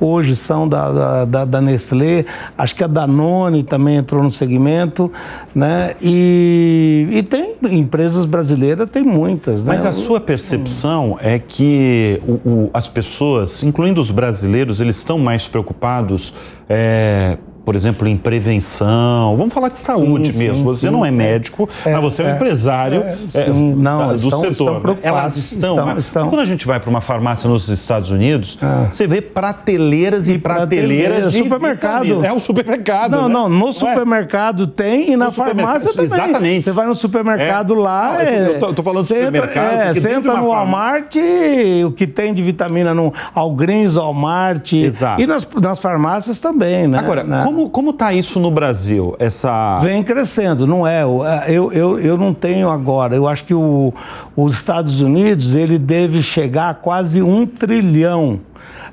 [0.00, 2.24] Hoje são da, da, da Nestlé,
[2.56, 5.12] acho que a Danone também entrou no segmento,
[5.54, 5.94] né?
[6.02, 9.64] E, e tem empresas brasileiras, tem muitas.
[9.64, 9.74] Né?
[9.74, 15.18] Mas a sua percepção é que o, o, as pessoas, incluindo os brasileiros, eles estão
[15.18, 16.34] mais preocupados
[16.68, 19.36] é, por exemplo, em prevenção.
[19.36, 20.56] Vamos falar de saúde sim, mesmo.
[20.56, 20.92] Sim, você sim.
[20.92, 24.40] não é médico, é, mas você é, um é, empresário é, é não, do estão,
[24.40, 24.50] setor.
[24.50, 25.78] Estão preocupados, Elas estão.
[25.78, 26.28] estão, estão.
[26.28, 28.88] Quando a gente vai para uma farmácia nos Estados Unidos, ah.
[28.92, 32.24] você vê prateleiras e, e prateleiras, de supermercado.
[32.24, 33.12] É um supermercado.
[33.12, 33.34] Não, né?
[33.34, 33.48] não.
[33.48, 36.04] No não supermercado tem e na farmácia também.
[36.04, 36.62] Exatamente.
[36.62, 38.16] Você vai no supermercado lá.
[38.18, 39.80] Ah, eu, tô, eu tô falando de supermercado.
[39.80, 41.14] É, você entra no Walmart,
[41.86, 44.72] o que tem de vitamina no Algrins, Walmart.
[44.72, 45.22] Exato.
[45.22, 46.98] E nas, nas farmácias também, né?
[46.98, 47.51] Agora, né?
[47.52, 48.40] Como, como tá isso?
[48.40, 49.14] no Brasil?
[49.18, 49.78] Essa...
[49.80, 51.02] Vem crescendo, não é?
[51.46, 53.14] Eu, eu, eu não tenho agora.
[53.14, 53.92] Eu acho que o,
[54.34, 58.40] os Estados Unidos ele deve chegar a quase um trilhão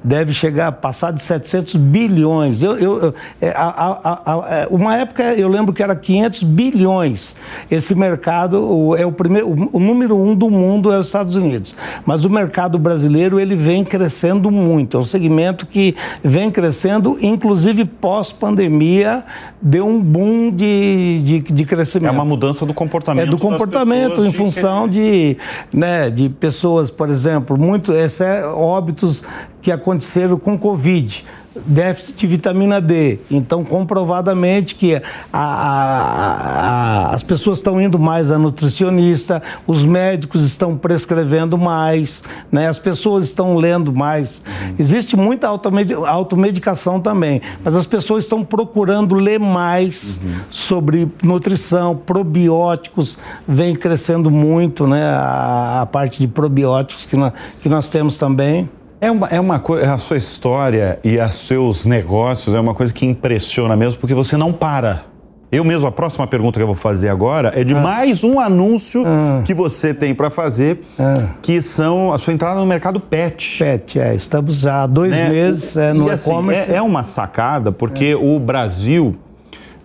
[0.03, 2.63] deve chegar a passar de 700 bilhões.
[2.63, 7.35] Eu, eu, é, a, a, a, é, uma época eu lembro que era 500 bilhões.
[7.69, 11.35] Esse mercado o, é o primeiro, o, o, número um do mundo é os Estados
[11.35, 11.75] Unidos.
[12.05, 14.97] Mas o mercado brasileiro ele vem crescendo muito.
[14.97, 19.23] É um segmento que vem crescendo, inclusive pós-pandemia
[19.61, 22.11] deu um boom de, de, de, crescimento.
[22.11, 23.27] É uma mudança do comportamento.
[23.27, 25.35] É do comportamento em função de,
[25.73, 28.07] né, de pessoas, por exemplo, muito é
[28.45, 29.23] óbitos
[29.61, 31.25] que aconteceram com Covid
[31.65, 33.19] déficit de vitamina D.
[33.29, 35.01] Então, comprovadamente que a,
[35.33, 42.67] a, a, as pessoas estão indo mais a nutricionista, os médicos estão prescrevendo mais, né?
[42.67, 44.43] as pessoas estão lendo mais.
[44.45, 44.75] Uhum.
[44.77, 50.35] Existe muita automedicação também, mas as pessoas estão procurando ler mais uhum.
[50.49, 53.17] sobre nutrição, probióticos,
[53.47, 55.03] vem crescendo muito né?
[55.03, 57.19] a, parte de probióticos que
[57.61, 58.69] que nós temos também.
[59.01, 62.93] É uma, é uma coisa, a sua história e os seus negócios é uma coisa
[62.93, 65.05] que impressiona mesmo, porque você não para.
[65.51, 67.79] Eu mesmo, a próxima pergunta que eu vou fazer agora é de ah.
[67.79, 69.41] mais um anúncio ah.
[69.45, 71.29] que você tem para fazer, ah.
[71.41, 73.57] que são a sua entrada no mercado pet.
[73.57, 74.13] Pet, é.
[74.13, 75.29] Estamos há dois né?
[75.29, 76.71] meses é, no assim, e-commerce.
[76.71, 78.15] É, é, uma sacada, porque é.
[78.15, 79.15] o Brasil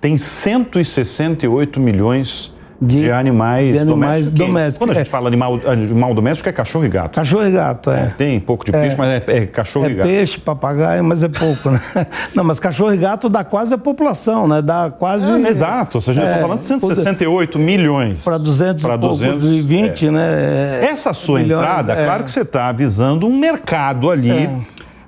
[0.00, 2.53] tem 168 milhões
[2.84, 4.46] de, de animais, de animais domésticos.
[4.46, 4.78] domésticos.
[4.78, 5.10] Quando a gente é.
[5.10, 7.14] fala animal, animal doméstico, é cachorro e gato.
[7.14, 8.14] Cachorro e gato, é.
[8.16, 8.80] Tem pouco de é.
[8.80, 10.06] peixe, mas é, é cachorro é e gato.
[10.06, 11.80] peixe, papagaio, mas é pouco, né?
[12.34, 14.62] Não, mas cachorro e gato dá quase a população, né?
[14.62, 15.30] Dá quase...
[15.30, 18.24] É, exato, a gente está falando de 168 milhões.
[18.24, 20.84] Para 200 para 220, né?
[20.84, 24.48] Essa sua milhões, entrada, claro que você está avisando um mercado ali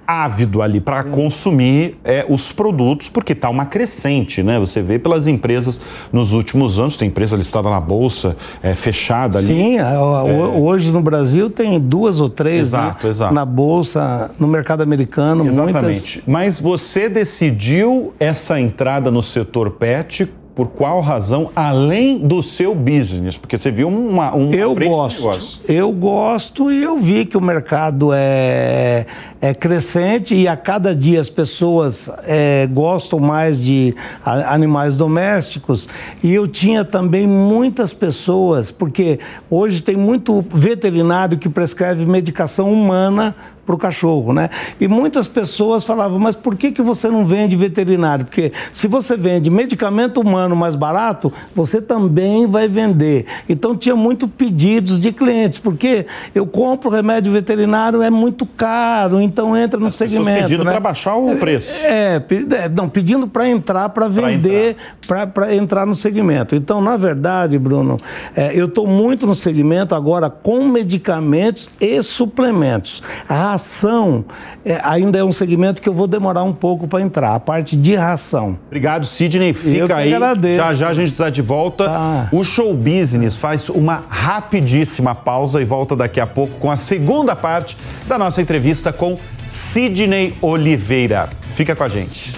[0.06, 4.58] ávido ali para consumir é, os produtos, porque está uma crescente, né?
[4.58, 5.80] Você vê pelas empresas
[6.12, 9.46] nos últimos anos, tem empresa listada na bolsa, é, fechada ali.
[9.48, 9.98] Sim, é...
[9.98, 13.10] hoje no Brasil tem duas ou três exato, né?
[13.10, 13.34] exato.
[13.34, 15.82] na bolsa, no mercado americano, Exatamente.
[15.82, 16.18] muitas.
[16.26, 23.36] Mas você decidiu essa entrada no setor pet por qual razão, além do seu business?
[23.36, 25.20] Porque você viu uma, uma eu gosto,
[25.68, 29.04] Eu gosto e eu vi que o mercado é,
[29.38, 35.90] é crescente e a cada dia as pessoas é, gostam mais de animais domésticos.
[36.24, 43.36] E eu tinha também muitas pessoas, porque hoje tem muito veterinário que prescreve medicação humana
[43.66, 44.48] para o cachorro, né?
[44.80, 48.24] E muitas pessoas falavam, mas por que, que você não vende veterinário?
[48.24, 53.26] Porque se você vende medicamento humano mais barato, você também vai vender.
[53.48, 59.56] Então tinha muito pedidos de clientes, porque eu compro remédio veterinário, é muito caro, então
[59.56, 60.42] entra no As segmento.
[60.42, 60.70] Pedindo né?
[60.70, 61.66] para baixar o preço.
[61.86, 62.22] É,
[62.52, 64.76] é não, pedindo para entrar, para vender,
[65.06, 65.86] para entrar.
[65.86, 66.54] no segmento.
[66.54, 67.98] Então, na verdade, Bruno,
[68.34, 73.02] é, eu estou muito no segmento agora com medicamentos e suplementos.
[73.28, 74.24] A ração
[74.64, 77.74] é, ainda é um segmento que eu vou demorar um pouco para entrar, a parte
[77.74, 78.58] de ração.
[78.66, 79.54] Obrigado, Sidney.
[79.54, 80.12] Fica aí.
[80.12, 80.56] Agradeço.
[80.56, 81.86] Já já a gente está de volta.
[81.86, 82.28] Tá.
[82.32, 87.34] O show business faz uma rapidíssima pausa e volta daqui a pouco com a segunda
[87.34, 87.76] parte
[88.06, 91.30] da nossa entrevista com Sidney Oliveira.
[91.54, 92.34] Fica com a gente.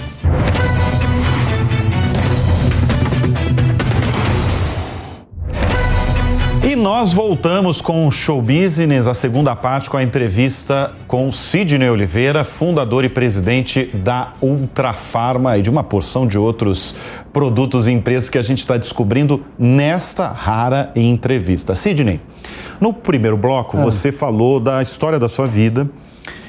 [6.69, 11.89] E nós voltamos com o Show Business, a segunda parte, com a entrevista com Sidney
[11.89, 16.95] Oliveira, fundador e presidente da Ultrafarma e de uma porção de outros
[17.33, 21.75] produtos e empresas que a gente está descobrindo nesta rara entrevista.
[21.75, 22.21] Sidney,
[22.79, 23.83] no primeiro bloco, ah.
[23.85, 25.89] você falou da história da sua vida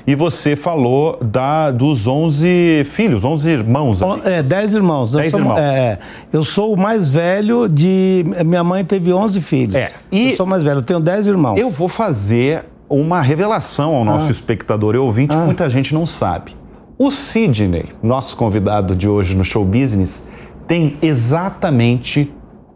[0.06, 4.02] e você falou da, dos 11 filhos, 11 irmãos.
[4.24, 5.12] É, 10 irmãos.
[5.12, 5.58] 10 irmãos.
[5.60, 6.00] É,
[6.32, 8.26] eu sou o mais velho de.
[8.45, 9.76] Minha mãe teve 11 filhos.
[9.76, 9.91] É.
[10.12, 11.58] E eu sou mais velho, eu tenho 10 irmãos.
[11.58, 14.32] Eu vou fazer uma revelação ao nosso ah.
[14.32, 15.39] espectador e ouvinte ah.
[15.39, 16.56] que muita gente não sabe.
[16.97, 20.28] O Sidney, nosso convidado de hoje no Show Business,
[20.68, 22.34] tem exatamente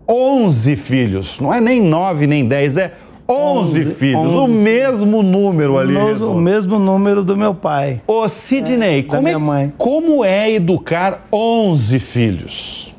[0.07, 1.39] 11 filhos.
[1.39, 2.93] Não é nem 9 nem 10, é
[3.27, 4.35] 11, 11 filhos, 11.
[4.37, 5.95] o mesmo número ali.
[5.95, 8.01] O, o mesmo número do meu pai.
[8.05, 12.93] Ô, Sidney, é, como, é, como é educar 11 filhos?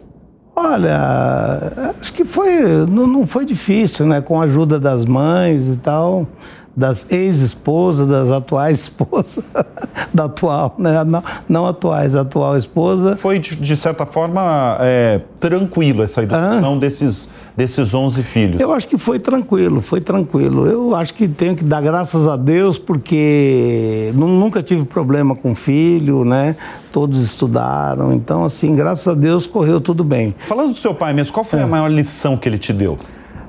[0.57, 4.21] Olha, acho que foi, não, não foi difícil, né?
[4.21, 6.29] Com a ajuda das mães e tal
[6.77, 9.45] das ex-esposas, das atuais esposas,
[10.13, 11.05] da atual, né?
[11.05, 13.17] não, não atuais, atual esposa.
[13.17, 16.79] Foi, de, de certa forma, é, tranquilo essa educação ah.
[16.79, 18.61] desses, desses 11 filhos?
[18.61, 20.67] Eu acho que foi tranquilo, foi tranquilo.
[20.67, 26.25] Eu acho que tenho que dar graças a Deus, porque nunca tive problema com filho,
[26.25, 26.57] né?
[26.91, 30.35] Todos estudaram, então, assim, graças a Deus correu tudo bem.
[30.41, 31.63] Falando do seu pai mesmo, qual foi é.
[31.63, 32.99] a maior lição que ele te deu?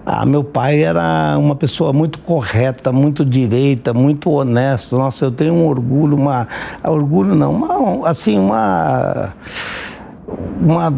[0.06, 4.96] Ah, meu pai era uma pessoa muito correta, muito direita, muito honesto.
[4.98, 6.48] Nossa, eu tenho um orgulho, uma
[6.84, 9.34] orgulho não, uma, assim, uma
[10.60, 10.94] uma,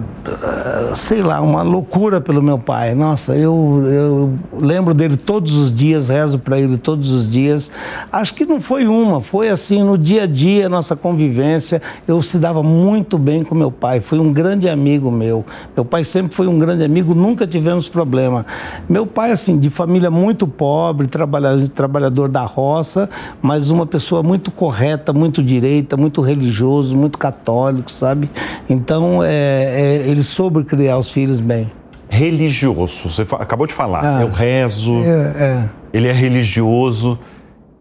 [0.95, 2.93] sei lá, uma loucura pelo meu pai.
[2.93, 7.71] Nossa, eu, eu lembro dele todos os dias, rezo para ele todos os dias.
[8.11, 11.81] Acho que não foi uma, foi assim, no dia a dia, nossa convivência.
[12.07, 15.45] Eu se dava muito bem com meu pai, foi um grande amigo meu.
[15.75, 18.45] Meu pai sempre foi um grande amigo, nunca tivemos problema.
[18.87, 23.09] Meu pai, assim, de família muito pobre, trabalhador, trabalhador da roça,
[23.41, 28.29] mas uma pessoa muito correta, muito direita, muito religioso, muito católico, sabe?
[28.69, 31.71] Então, é, é, ele soube criar os filhos bem.
[32.09, 34.19] Religioso, você acabou de falar.
[34.19, 37.19] Ah, eu rezo, é, é, ele é religioso.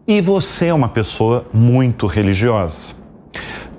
[0.07, 2.95] E você é uma pessoa muito religiosa.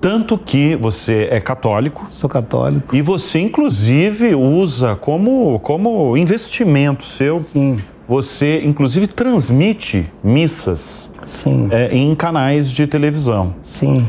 [0.00, 2.06] Tanto que você é católico.
[2.08, 2.94] Sou católico.
[2.94, 7.40] E você, inclusive, usa como, como investimento seu.
[7.40, 7.78] Sim.
[8.06, 11.68] Você, inclusive, transmite missas Sim.
[11.70, 13.54] É, em canais de televisão.
[13.60, 14.08] Sim.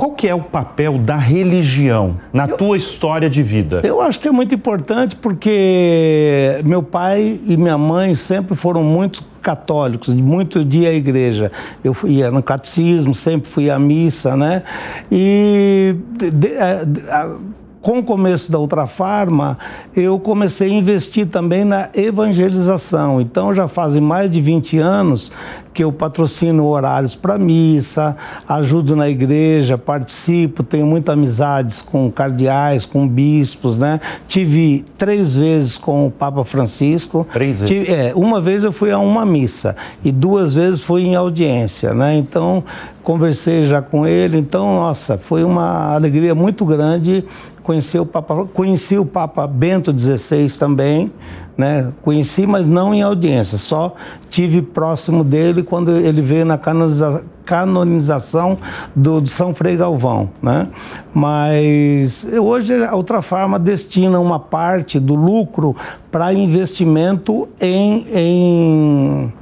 [0.00, 3.82] Qual que é o papel da religião na eu, tua história de vida?
[3.84, 9.22] Eu acho que é muito importante porque meu pai e minha mãe sempre foram muito
[9.42, 11.52] católicos, muito dia à igreja.
[11.84, 14.62] Eu ia no catecismo, sempre fui à missa, né?
[15.12, 17.02] E de, de, de,
[17.82, 19.58] com o começo da Ultrafarma,
[19.96, 23.20] eu comecei a investir também na evangelização.
[23.20, 25.32] Então, já fazem mais de 20 anos
[25.72, 28.16] que eu patrocino horários para missa,
[28.48, 34.00] ajudo na igreja, participo, tenho muitas amizades com cardeais, com bispos, né?
[34.26, 37.26] Tive três vezes com o Papa Francisco.
[37.32, 37.68] Três vezes?
[37.68, 41.94] Tive, é, uma vez eu fui a uma missa e duas vezes fui em audiência,
[41.94, 42.16] né?
[42.16, 42.64] Então,
[43.02, 47.24] conversei já com ele, então, nossa, foi uma alegria muito grande
[47.62, 51.12] conhecer o Papa, conheci o Papa Bento XVI também,
[51.60, 51.92] né?
[52.02, 53.94] Conheci, mas não em audiência, só
[54.30, 58.56] tive próximo dele quando ele veio na canoniza, canonização
[58.94, 60.68] do, do, São Frei Galvão, né?
[61.12, 65.76] Mas hoje a Ultrafarma destina uma parte do lucro
[66.10, 69.32] para investimento em, em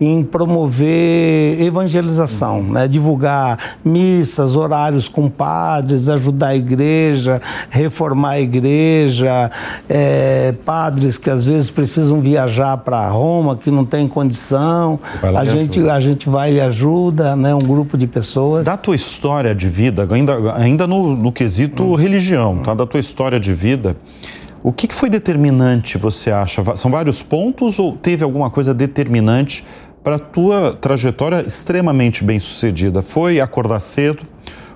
[0.00, 2.86] em promover evangelização, né?
[2.86, 9.50] divulgar missas, horários com padres, ajudar a igreja, reformar a igreja,
[9.88, 15.88] é, padres que às vezes precisam viajar para Roma, que não tem condição, a gente,
[15.88, 17.54] a gente vai e ajuda, né?
[17.54, 18.64] um grupo de pessoas.
[18.64, 21.94] Da tua história de vida, ainda, ainda no, no quesito hum.
[21.94, 22.72] religião, tá?
[22.72, 23.96] da tua história de vida,
[24.62, 26.62] o que, que foi determinante, você acha?
[26.76, 29.64] São vários pontos ou teve alguma coisa determinante
[30.08, 33.02] para a tua trajetória extremamente bem sucedida?
[33.02, 34.22] Foi acordar cedo?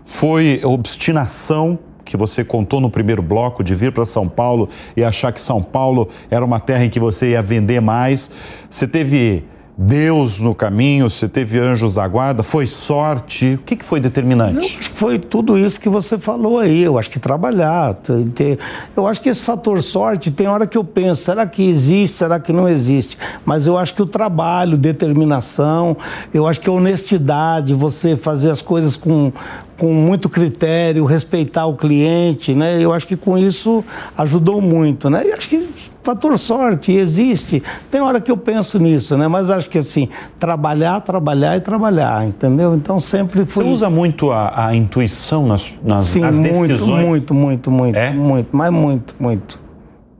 [0.04, 5.32] Foi obstinação que você contou no primeiro bloco de vir para São Paulo e achar
[5.32, 8.30] que São Paulo era uma terra em que você ia vender mais?
[8.70, 9.42] Você teve
[9.76, 13.54] Deus no caminho, você teve anjos da guarda, foi sorte?
[13.54, 14.54] O que, que foi determinante?
[14.54, 16.82] Não, foi tudo isso que você falou aí.
[16.82, 17.94] Eu acho que trabalhar.
[18.34, 18.58] Ter,
[18.94, 22.38] eu acho que esse fator sorte, tem hora que eu penso, será que existe, será
[22.38, 23.16] que não existe?
[23.46, 25.96] Mas eu acho que o trabalho, determinação,
[26.34, 29.32] eu acho que a honestidade, você fazer as coisas com,
[29.78, 32.80] com muito critério, respeitar o cliente, né?
[32.80, 33.84] Eu acho que com isso
[34.16, 35.26] ajudou muito, né?
[35.26, 35.66] E acho que
[36.02, 37.62] fator sorte existe.
[37.90, 39.28] Tem hora que eu penso nisso, né?
[39.28, 40.08] Mas acho que assim,
[40.38, 42.74] trabalhar, trabalhar e trabalhar, entendeu?
[42.74, 43.64] Então sempre foi.
[43.64, 47.06] Você usa muito a, a intuição nas, nas, Sim, nas decisões?
[47.06, 48.10] muito, muito, muito, é?
[48.12, 49.61] muito, mas muito, muito.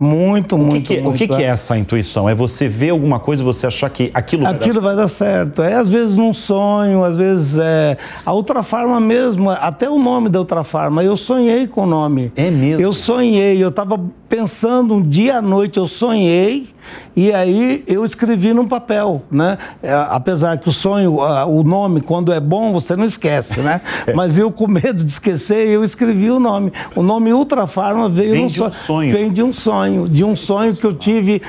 [0.03, 1.15] Muito, o muito, que, muito.
[1.15, 2.29] O que, que, é essa intuição?
[2.29, 4.81] É você ver alguma coisa e você achar que aquilo vai Aquilo dar...
[4.81, 5.63] vai dar certo.
[5.63, 7.97] É às vezes num sonho, às vezes é.
[8.27, 12.33] A Ultrafarma mesmo, até o nome da Ultrafarma, eu sonhei com o nome.
[12.35, 12.83] É mesmo?
[12.83, 16.67] Eu sonhei, eu estava pensando um dia à noite, eu sonhei
[17.15, 19.59] e aí eu escrevi num papel, né?
[19.83, 23.81] É, apesar que o sonho, o nome, quando é bom, você não esquece, né?
[24.05, 24.15] É.
[24.15, 26.73] Mas eu, com medo de esquecer, eu escrevi o nome.
[26.97, 29.13] O nome Ultrafarma veio vem de um sonho.
[29.13, 31.41] Vem de um sonho, de um sonho que eu tive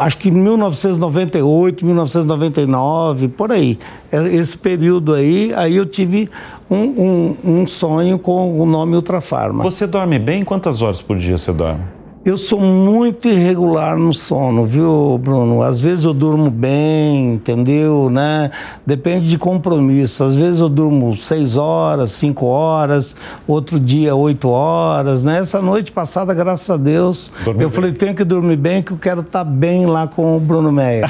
[0.00, 3.78] acho que 1998, 1999, por aí.
[4.10, 6.28] É, esse período aí, aí eu tive
[6.70, 9.62] um, um, um sonho com o nome Ultrafarma.
[9.62, 10.42] Você dorme bem?
[10.42, 11.84] Quantas horas por dia você dorme?
[12.22, 15.62] Eu sou muito irregular no sono, viu, Bruno?
[15.62, 18.50] Às vezes eu durmo bem, entendeu, né?
[18.84, 20.22] Depende de compromisso.
[20.22, 23.16] Às vezes eu durmo seis horas, cinco horas,
[23.48, 25.38] outro dia oito horas, né?
[25.38, 27.74] Essa noite passada, graças a Deus, Dormi eu bem.
[27.74, 30.70] falei, tenho que dormir bem, que eu quero estar tá bem lá com o Bruno
[30.70, 31.06] Meia.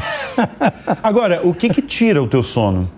[1.03, 2.89] Agora, o que que tira o teu sono?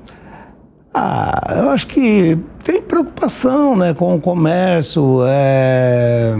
[0.92, 6.36] Ah, eu acho que tem preocupação, né, com o comércio, é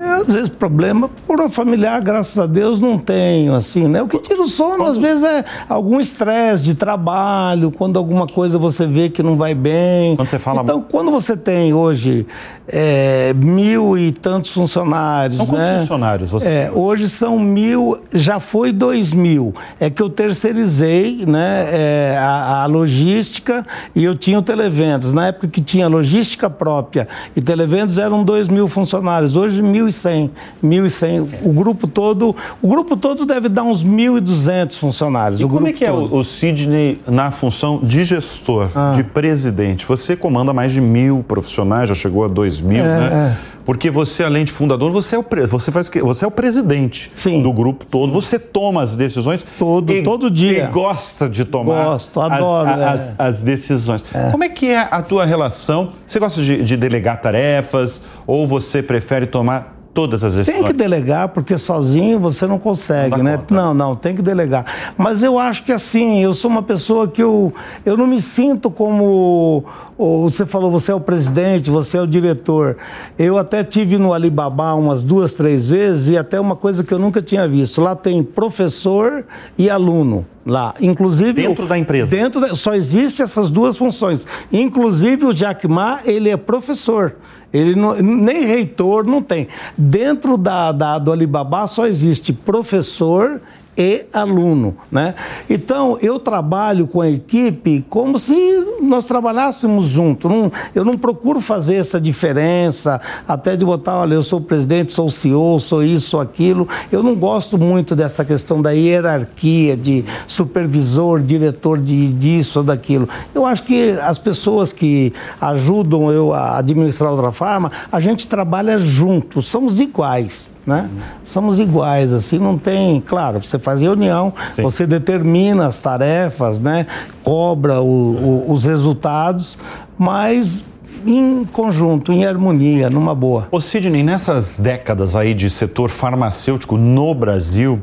[0.00, 4.02] às vezes problema por familiar, graças a Deus, não tenho, assim, né?
[4.02, 8.58] O que tira o sono, às vezes, é algum estresse de trabalho, quando alguma coisa
[8.58, 10.16] você vê que não vai bem.
[10.16, 10.62] Quando você fala...
[10.62, 12.26] Então, quando você tem hoje
[12.66, 15.78] é, mil e tantos funcionários, São quantos né?
[15.80, 19.52] funcionários você é, Hoje são mil, já foi dois mil.
[19.78, 25.12] É que eu terceirizei, né, é, a, a logística e eu tinha o Televendas.
[25.12, 29.36] Na época que tinha logística própria e Televendas eram dois mil funcionários.
[29.36, 30.30] Hoje, mil 1.100,
[30.62, 31.28] 1.100.
[31.42, 35.40] O grupo todo, o grupo todo deve dar uns 1.200 funcionários.
[35.40, 36.12] E como é que todo.
[36.12, 38.92] é o, o Sidney na função de gestor, ah.
[38.94, 39.86] de presidente?
[39.86, 43.36] Você comanda mais de mil profissionais, já chegou a dois mil, é, né?
[43.46, 43.60] É.
[43.64, 47.40] Porque você, além de fundador, você é o, você faz, você é o presidente Sim.
[47.42, 48.12] do grupo todo.
[48.12, 49.46] Você toma as decisões.
[49.58, 50.64] Todo, e, todo dia.
[50.64, 53.14] E gosta de tomar Gosto, adoro, as, as, é.
[53.18, 54.04] as decisões.
[54.12, 54.30] É.
[54.30, 55.92] Como é que é a tua relação?
[56.06, 60.56] Você gosta de, de delegar tarefas ou você prefere tomar todas as decisões.
[60.56, 63.36] Tem que delegar, porque sozinho você não consegue, não né?
[63.38, 63.54] Conta.
[63.54, 64.64] Não, não, tem que delegar.
[64.96, 67.52] Mas eu acho que assim, eu sou uma pessoa que eu,
[67.84, 69.64] eu não me sinto como.
[69.98, 72.78] Você falou, você é o presidente, você é o diretor.
[73.18, 76.98] Eu até tive no Alibaba umas duas, três vezes e até uma coisa que eu
[76.98, 77.82] nunca tinha visto.
[77.82, 79.24] Lá tem professor
[79.58, 80.74] e aluno lá.
[80.80, 82.16] Inclusive dentro da empresa.
[82.16, 84.26] Dentro da, só existe essas duas funções.
[84.50, 87.16] Inclusive o Jack Ma, ele é professor.
[87.52, 89.48] Ele não, nem reitor não tem.
[89.76, 93.40] Dentro da, da, do Alibaba só existe professor
[93.76, 95.14] e aluno, né?
[95.48, 98.34] Então, eu trabalho com a equipe como se
[98.80, 100.28] nós trabalhássemos junto.
[100.28, 105.10] Não, eu não procuro fazer essa diferença, até de botar, olha, eu sou presidente, sou
[105.10, 106.68] CEO, sou isso, sou aquilo.
[106.90, 113.08] Eu não gosto muito dessa questão da hierarquia, de supervisor, diretor de disso ou daquilo.
[113.34, 118.78] Eu acho que as pessoas que ajudam eu a administrar outra forma, a gente trabalha
[118.78, 120.88] junto, somos iguais né?
[120.90, 121.00] Uhum.
[121.24, 123.00] Somos iguais, assim, não tem.
[123.00, 124.62] Claro, você faz reunião, Sim.
[124.62, 126.86] você determina as tarefas, né?
[127.22, 129.58] Cobra o, o, os resultados,
[129.98, 130.64] mas
[131.04, 133.48] em conjunto, em harmonia, numa boa.
[133.50, 137.82] Ô Sidney, nessas décadas aí de setor farmacêutico no Brasil,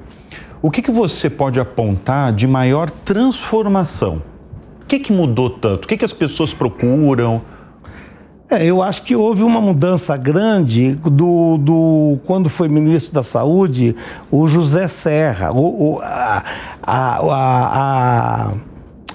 [0.61, 4.21] o que, que você pode apontar de maior transformação?
[4.81, 5.85] O que, que mudou tanto?
[5.85, 7.41] O que, que as pessoas procuram?
[8.49, 13.93] É, eu acho que houve uma mudança grande do, do quando foi ministro da Saúde
[14.31, 15.51] o José Serra.
[15.51, 16.43] O, o a,
[16.81, 18.53] a, a, a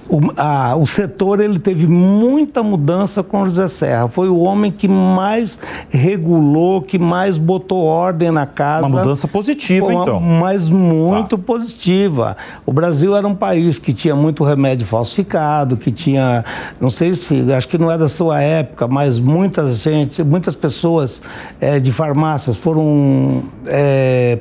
[0.09, 4.07] o, a, o setor ele teve muita mudança com o José Serra.
[4.07, 8.87] Foi o homem que mais regulou, que mais botou ordem na casa.
[8.87, 10.19] Uma mudança positiva, uma, então.
[10.19, 11.39] Mas muito ah.
[11.39, 12.37] positiva.
[12.65, 16.43] O Brasil era um país que tinha muito remédio falsificado, que tinha,
[16.79, 21.21] não sei se, acho que não é da sua época, mas muitas gente, muitas pessoas
[21.59, 24.39] é, de farmácias foram é,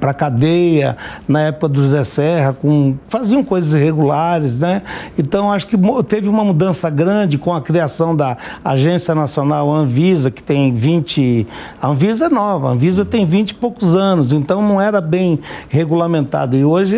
[0.00, 0.96] para cadeia
[1.28, 4.82] na época do José Serra, com, faziam coisas irregulares, né?
[5.18, 10.42] Então acho que teve uma mudança grande com a criação da Agência Nacional Anvisa, que
[10.42, 11.46] tem 20.
[11.80, 15.38] A Anvisa é nova, a Anvisa tem 20 e poucos anos, então não era bem
[15.68, 16.56] regulamentada.
[16.56, 16.96] E hoje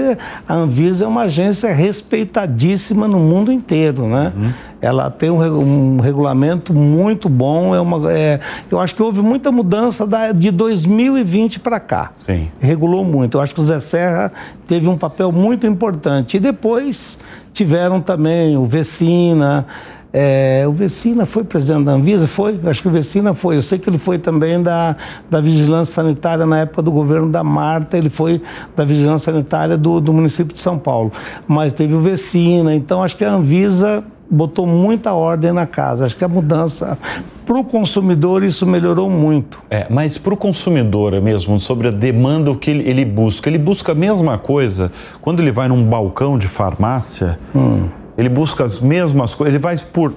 [0.49, 4.33] a Anvisa é uma agência respeitadíssima no mundo inteiro, né?
[4.37, 7.75] Uhum ela tem um, um, regulamento muito bom.
[7.75, 12.13] É uma, é, eu acho que houve muita mudança da, de 2020 para cá.
[12.17, 12.49] Sim.
[12.61, 13.37] Regulou muito.
[13.37, 14.33] Eu acho que o Zé Serra
[14.67, 16.37] teve um papel muito importante.
[16.37, 17.19] E depois
[17.53, 19.67] tiveram também o Vecina.
[20.13, 22.27] É, o Vecina foi presidente da Anvisa?
[22.27, 22.59] Foi?
[22.65, 23.57] Acho que o Vecina foi.
[23.57, 24.97] Eu sei que ele foi também da,
[25.29, 28.41] da Vigilância Sanitária na época do governo da Marta, ele foi
[28.75, 31.13] da Vigilância Sanitária do, do município de São Paulo.
[31.47, 36.07] Mas teve o Vecina, então acho que a Anvisa botou muita ordem na casa.
[36.07, 36.99] Acho que a mudança
[37.47, 39.61] para o consumidor isso melhorou muito.
[39.71, 43.59] É, mas para o consumidor mesmo, sobre a demanda, o que ele, ele, busca, ele
[43.59, 47.89] busca a mesma coisa quando ele vai num balcão de farmácia, hum.
[48.17, 50.15] ele busca as mesmas coisas, ele vai por.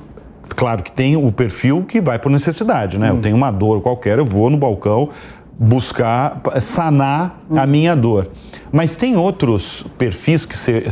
[0.53, 3.11] Claro que tem o perfil que vai por necessidade, né?
[3.11, 3.15] Hum.
[3.15, 5.09] Eu tenho uma dor qualquer, eu vou no balcão
[5.57, 7.57] buscar sanar hum.
[7.57, 8.27] a minha dor.
[8.71, 10.83] Mas tem outros perfis que, você,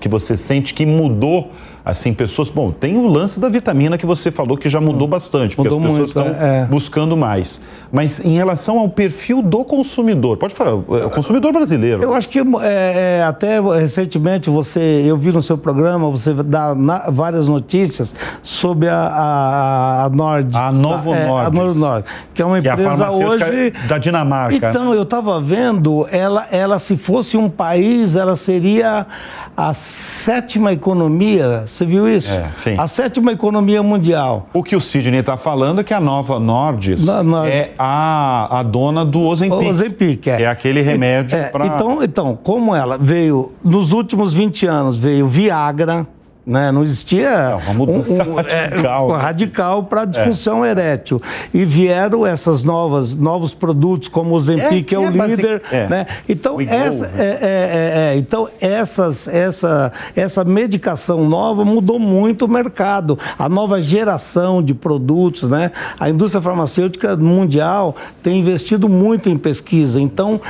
[0.00, 1.50] que você sente que mudou
[1.84, 2.48] assim, pessoas.
[2.50, 5.70] Bom, tem o lance da vitamina que você falou que já mudou hum, bastante, porque
[5.70, 6.66] mudou as pessoas muito, estão é.
[6.66, 7.60] buscando mais.
[7.92, 12.02] Mas em relação ao perfil do consumidor, pode falar, é, o consumidor brasileiro.
[12.02, 16.74] Eu acho que é, é, até recentemente você, eu vi no seu programa, você dá
[16.74, 20.56] na, várias notícias sobre a, a, a Nord.
[20.56, 21.46] A Novo é, Nord.
[21.46, 23.72] A Novo Nord, que é uma empresa que hoje.
[23.88, 24.68] Da Dinamarca.
[24.68, 29.06] Então, eu estava vendo, ela, ela, se fosse um país, ela seria
[29.54, 32.32] a sétima economia, você viu isso?
[32.32, 32.76] É, sim.
[32.78, 34.48] A sétima economia mundial.
[34.54, 37.06] O que o Sidney está falando é que a nova Nordis
[37.46, 39.68] é a, a dona do Ozempic.
[39.68, 40.42] Ozempic, é.
[40.42, 41.66] é aquele remédio é, para...
[41.66, 46.06] Então, então, como ela veio, nos últimos 20 anos, veio Viagra,
[46.46, 46.72] né?
[46.72, 50.70] Não existia uma mudança um, um, radical, é, radical para disfunção é.
[50.70, 51.20] erétil.
[51.52, 55.62] E vieram essas novas novos produtos como o Zempic, é, que é, o é líder,
[55.70, 55.88] é.
[55.88, 56.06] né?
[56.28, 63.18] Então essa go, é, então essas essa essa medicação nova mudou muito o mercado.
[63.38, 65.70] A nova geração de produtos, né?
[65.98, 70.00] A indústria farmacêutica mundial tem investido muito em pesquisa.
[70.00, 70.40] Então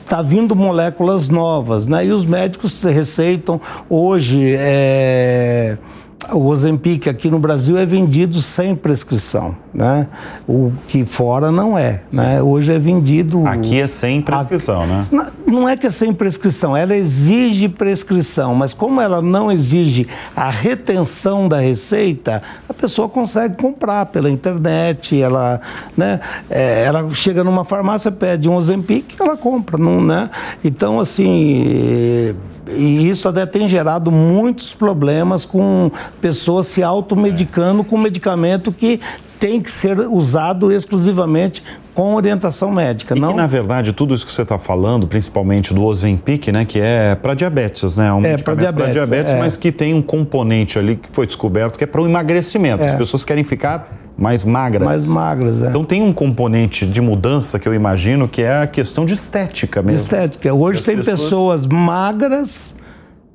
[0.00, 2.06] está vindo moléculas novas, né?
[2.06, 5.13] E os médicos receitam hoje é,
[6.32, 10.06] o Ozempic aqui no Brasil é vendido sem prescrição, né?
[10.48, 12.40] O que fora não é, né?
[12.42, 13.46] Hoje é vendido...
[13.46, 14.86] Aqui é sem prescrição, a...
[14.86, 15.06] né?
[15.46, 20.48] Não é que é sem prescrição, ela exige prescrição, mas como ela não exige a
[20.48, 25.60] retenção da receita, a pessoa consegue comprar pela internet, ela,
[25.96, 26.20] né?
[26.48, 30.30] É, ela chega numa farmácia, pede um Ozempic, ela compra, não, né?
[30.64, 32.34] Então, assim
[32.68, 35.90] e isso até tem gerado muitos problemas com
[36.20, 37.84] pessoas se automedicando é.
[37.84, 39.00] com medicamento que
[39.44, 41.62] tem que ser usado exclusivamente
[41.94, 43.14] com orientação médica.
[43.14, 43.28] E não...
[43.28, 47.14] que, na verdade, tudo isso que você está falando, principalmente do Ozempic, né, que é
[47.14, 48.06] para diabetes, né?
[48.06, 49.38] É um é, para diabetes, diabetes é.
[49.38, 52.84] mas que tem um componente ali que foi descoberto que é para o emagrecimento.
[52.84, 52.86] É.
[52.86, 54.82] As pessoas querem ficar mais magras.
[54.82, 55.68] Mais magras, é.
[55.68, 59.82] Então tem um componente de mudança que eu imagino que é a questão de estética
[59.82, 59.98] mesmo.
[59.98, 60.54] Estética.
[60.54, 61.20] Hoje tem pessoas...
[61.20, 62.74] pessoas magras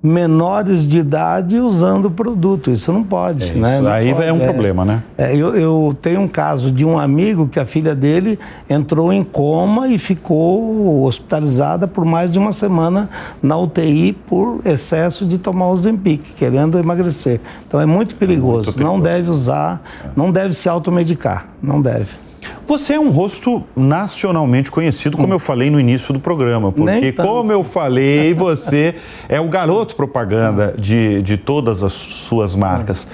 [0.01, 2.71] menores de idade usando o produto.
[2.71, 3.81] Isso não pode, é, né?
[3.81, 4.27] Não aí pode.
[4.27, 5.03] é um é, problema, né?
[5.17, 8.39] É, eu, eu, tenho um caso de um amigo que a filha dele
[8.69, 13.09] entrou em coma e ficou hospitalizada por mais de uma semana
[13.43, 17.41] na UTI por excesso de tomar o Zempic, querendo emagrecer.
[17.67, 18.55] Então é muito perigoso.
[18.55, 18.93] Muito perigoso.
[18.93, 19.81] Não deve usar,
[20.15, 22.28] não deve se automedicar, não deve.
[22.67, 25.35] Você é um rosto nacionalmente conhecido, como hum.
[25.35, 28.95] eu falei no início do programa, porque, como eu falei, você
[29.27, 33.07] é o garoto propaganda de, de todas as suas marcas.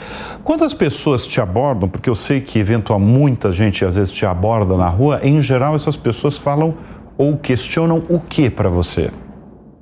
[0.44, 4.76] Quantas pessoas te abordam, porque eu sei que eventualmente muita gente às vezes te aborda
[4.76, 6.74] na rua, em geral essas pessoas falam
[7.18, 9.10] ou questionam o que para você?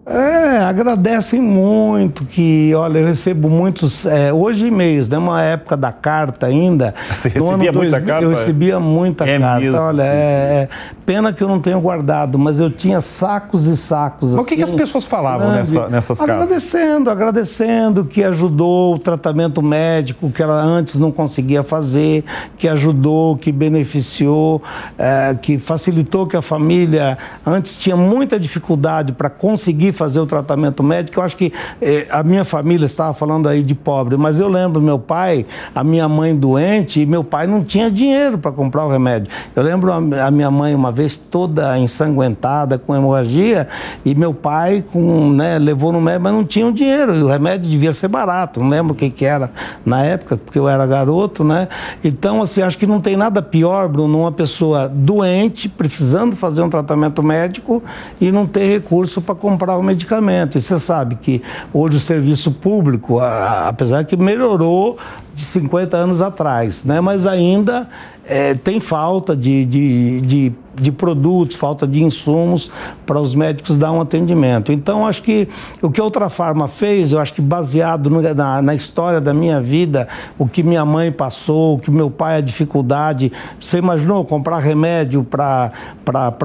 [0.05, 5.17] É, agradecem muito que, olha, eu recebo muitos, é, hoje e-mails, né?
[5.17, 6.93] Uma época da carta ainda.
[7.15, 8.23] Você recebia muita carta?
[8.25, 9.61] Eu recebia muita é carta.
[9.61, 10.69] Mesmo, olha, é, é,
[11.05, 14.31] pena que eu não tenho guardado, mas eu tinha sacos e sacos.
[14.31, 16.35] Mas assim, o que, que, as assim, pessoas falavam nessa, nessas cartas?
[16.35, 22.25] Agradecendo, agradecendo que ajudou o tratamento médico que ela antes não conseguia fazer,
[22.57, 24.61] que ajudou, que beneficiou,
[24.97, 30.83] é, que facilitou que a família antes tinha muita dificuldade para conseguir fazer o tratamento
[30.83, 31.19] médico.
[31.19, 34.81] Eu acho que eh, a minha família estava falando aí de pobre, mas eu lembro
[34.81, 38.89] meu pai, a minha mãe doente, e meu pai não tinha dinheiro para comprar o
[38.89, 39.31] remédio.
[39.55, 43.67] Eu lembro a, a, minha mãe uma vez toda ensanguentada, com hemorragia,
[44.03, 47.27] e meu pai com, né, levou no médico, mas não tinha o dinheiro, e o
[47.27, 49.51] remédio devia ser barato, não lembro o que, que era
[49.85, 51.67] na época, porque eu era garoto, né?
[52.03, 56.69] Então, assim, acho que não tem nada pior, Bruno, uma pessoa doente, precisando fazer um
[56.69, 57.83] tratamento médico
[58.19, 60.57] e não ter recurso para comprar o o medicamento.
[60.57, 61.41] E você sabe que
[61.73, 64.97] hoje o serviço público, apesar que melhorou
[65.35, 67.01] de 50 anos atrás, né?
[67.01, 67.87] mas ainda
[68.25, 72.71] é, tem falta de, de, de de produtos, falta de insumos
[73.05, 74.71] para os médicos dar um atendimento.
[74.71, 75.47] Então, acho que
[75.81, 79.33] o que a Outra Farma fez, eu acho que baseado no, na, na, história da
[79.33, 80.07] minha vida,
[80.37, 83.31] o que minha mãe passou, o que meu pai, a dificuldade.
[83.59, 85.71] Você imaginou comprar remédio para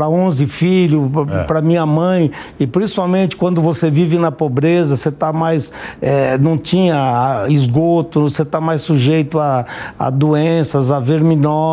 [0.08, 1.10] 11 filhos,
[1.46, 1.62] para é.
[1.62, 5.72] minha mãe, e principalmente quando você vive na pobreza, você está mais.
[6.02, 9.64] É, não tinha esgoto, você está mais sujeito a,
[9.98, 11.67] a doenças, a verminose,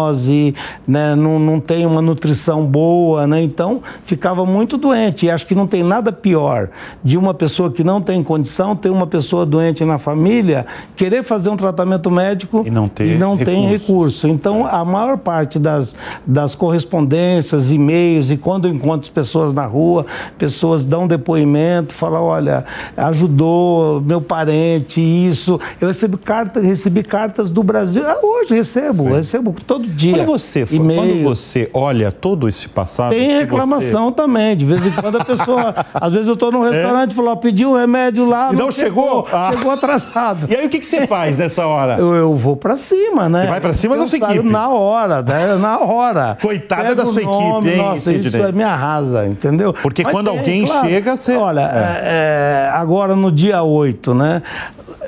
[0.88, 1.16] né?
[1.16, 3.41] não, não tem uma nutrição boa, né?
[3.41, 5.26] Então ficava muito doente.
[5.26, 6.70] E acho que não tem nada pior
[7.04, 10.66] de uma pessoa que não tem condição ter uma pessoa doente na família
[10.96, 14.28] querer fazer um tratamento médico e não, ter e não tem recurso.
[14.28, 20.06] Então a maior parte das, das correspondências, e-mails e quando eu encontro pessoas na rua,
[20.38, 22.66] pessoas dão depoimento, falam, olha,
[22.96, 25.60] ajudou meu parente, isso.
[25.80, 28.04] Eu recebi, carta, recebi cartas do Brasil.
[28.06, 29.18] Ah, hoje recebo, é.
[29.18, 30.18] recebo todo dia.
[30.18, 33.12] Quando você, quando você olha todo todo esse passado?
[33.12, 34.16] Tem reclamação você...
[34.16, 34.56] também.
[34.56, 35.74] De vez em quando a pessoa.
[35.94, 37.16] às vezes eu estou num restaurante e é?
[37.16, 38.50] falou, pediu um remédio lá.
[38.52, 39.26] E não, não chegou?
[39.26, 39.52] Chegou, ah.
[39.52, 40.48] chegou atrasado.
[40.50, 41.98] E aí o que, que você faz nessa hora?
[41.98, 43.44] Eu, eu vou para cima, né?
[43.44, 44.44] Você vai para cima eu da sua equipe?
[44.44, 45.56] Na hora, né?
[45.56, 46.38] na hora.
[46.42, 47.90] Coitada Pego da sua nome, equipe, hein?
[47.90, 49.74] Nossa, isso é me arrasa, entendeu?
[49.74, 51.36] Porque Mas quando tem, alguém claro, chega, você.
[51.36, 52.02] Olha, é.
[52.04, 54.42] É, agora no dia 8, né?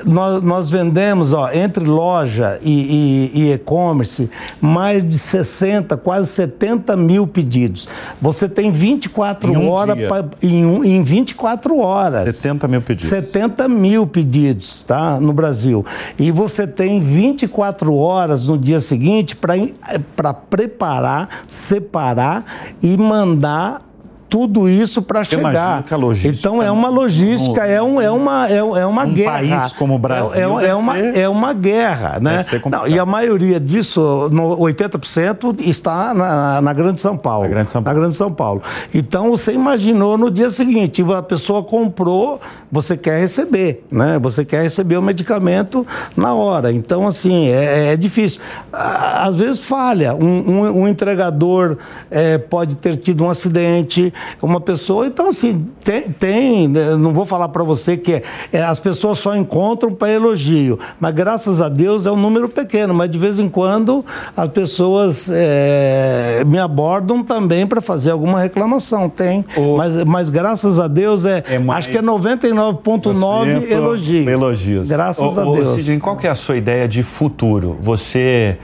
[0.05, 4.29] nós, nós vendemos, ó, entre loja e e-commerce,
[4.67, 7.87] mais de 60, quase 70 mil pedidos.
[8.21, 12.35] Você tem 24 em um horas pra, em, em 24 horas.
[12.35, 13.09] 70 mil pedidos.
[13.09, 15.19] 70 mil pedidos, tá?
[15.19, 15.85] No Brasil.
[16.19, 22.43] E você tem 24 horas no dia seguinte para preparar, separar
[22.83, 23.86] e mandar
[24.29, 25.83] tudo isso para chegar.
[25.83, 29.13] Que a logística então é uma logística, é, um, é uma, é, é uma um
[29.13, 29.31] guerra.
[29.31, 30.59] país como o Brasil.
[30.59, 31.17] É, é, é uma, ser...
[31.17, 32.45] é uma guerra, né?
[32.69, 37.43] Não, e a maioria disso, no 80%, está na, na Grande São Paulo.
[37.43, 37.95] Na Grande São Paulo.
[37.95, 38.61] Na Grande São Paulo.
[38.93, 42.39] Então você imaginou no dia seguinte, a pessoa comprou,
[42.71, 44.19] você quer receber, né?
[44.19, 46.71] Você quer receber o medicamento na hora.
[46.71, 48.41] Então, assim, é, é difícil.
[48.71, 50.15] Às vezes falha.
[50.15, 51.77] Um, um, um entregador
[52.11, 55.07] é, pode ter tido um acidente uma pessoa.
[55.07, 59.19] Então, assim, tem, tem né, não vou falar para você que é, é, as pessoas
[59.19, 63.39] só encontram para elogio, mas graças a Deus é um número pequeno, mas de vez
[63.39, 64.05] em quando
[64.35, 69.09] as pessoas é, me abordam também para fazer alguma reclamação.
[69.09, 69.45] Tem,
[69.77, 71.79] mas, mas graças a Deus é, é mais...
[71.79, 74.27] acho que é 99,9 elogios.
[74.27, 74.89] Elogios.
[74.89, 75.75] Graças a Deus.
[75.75, 77.77] Sidney, qual que é a sua ideia de futuro?
[77.79, 78.57] Você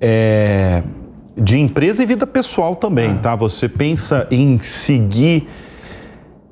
[0.00, 0.82] é,
[1.38, 3.18] de empresa e vida pessoal também, ah.
[3.22, 3.36] tá?
[3.36, 5.48] Você pensa em seguir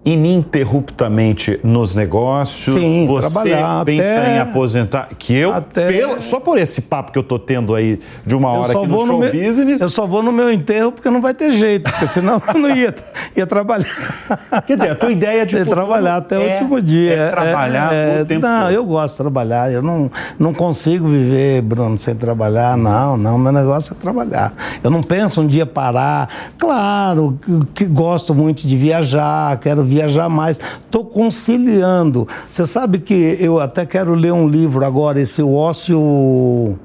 [0.07, 2.75] ininterruptamente nos negócios.
[2.79, 5.09] Sim, você trabalhar pensa até- em aposentar.
[5.19, 8.51] Que eu, até- pela- só por esse papo que eu tô tendo aí de uma
[8.53, 9.81] hora aqui no vou no show meu, business.
[9.81, 12.71] eu só vou no meu enterro porque não vai ter jeito, porque senão eu não
[12.75, 12.95] ia,
[13.37, 13.87] ia trabalhar.
[14.67, 17.13] Quer dizer, a tua ideia de É trabalhar até o é- último dia.
[17.15, 18.73] É trabalhar É, o tempo Não, todo.
[18.73, 19.73] eu gosto de trabalhar.
[19.73, 22.77] Eu não, não consigo viver, Bruno, sem trabalhar.
[22.77, 23.37] Não, não.
[23.37, 24.55] Meu negócio é trabalhar.
[24.85, 26.29] Eu não penso um dia parar.
[26.57, 29.96] Claro que, que gosto muito de viajar, quero viajar
[30.31, 30.61] mais.
[30.85, 32.27] Estou conciliando.
[32.51, 36.79] Você sabe que eu até quero ler um livro agora, esse o ócio.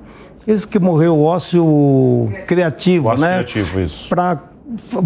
[0.48, 3.34] Esse que morreu, o ócio criativo, Ócio né?
[3.44, 4.10] criativo, isso.
[4.10, 4.40] para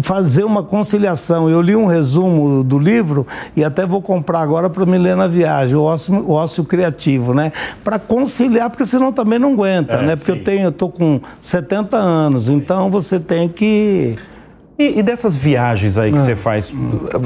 [0.02, 1.48] fazer uma conciliação.
[1.50, 5.26] Eu li um resumo do livro e até vou comprar agora para me ler na
[5.26, 7.52] viagem, o ócio, o ócio criativo, né?
[7.82, 10.16] Para conciliar, porque senão também não aguenta, É, né?
[10.16, 10.38] Porque sim.
[10.38, 14.16] eu tenho, eu tô com 70 anos, então você tem que
[14.78, 16.70] E, e dessas viagens aí que você faz,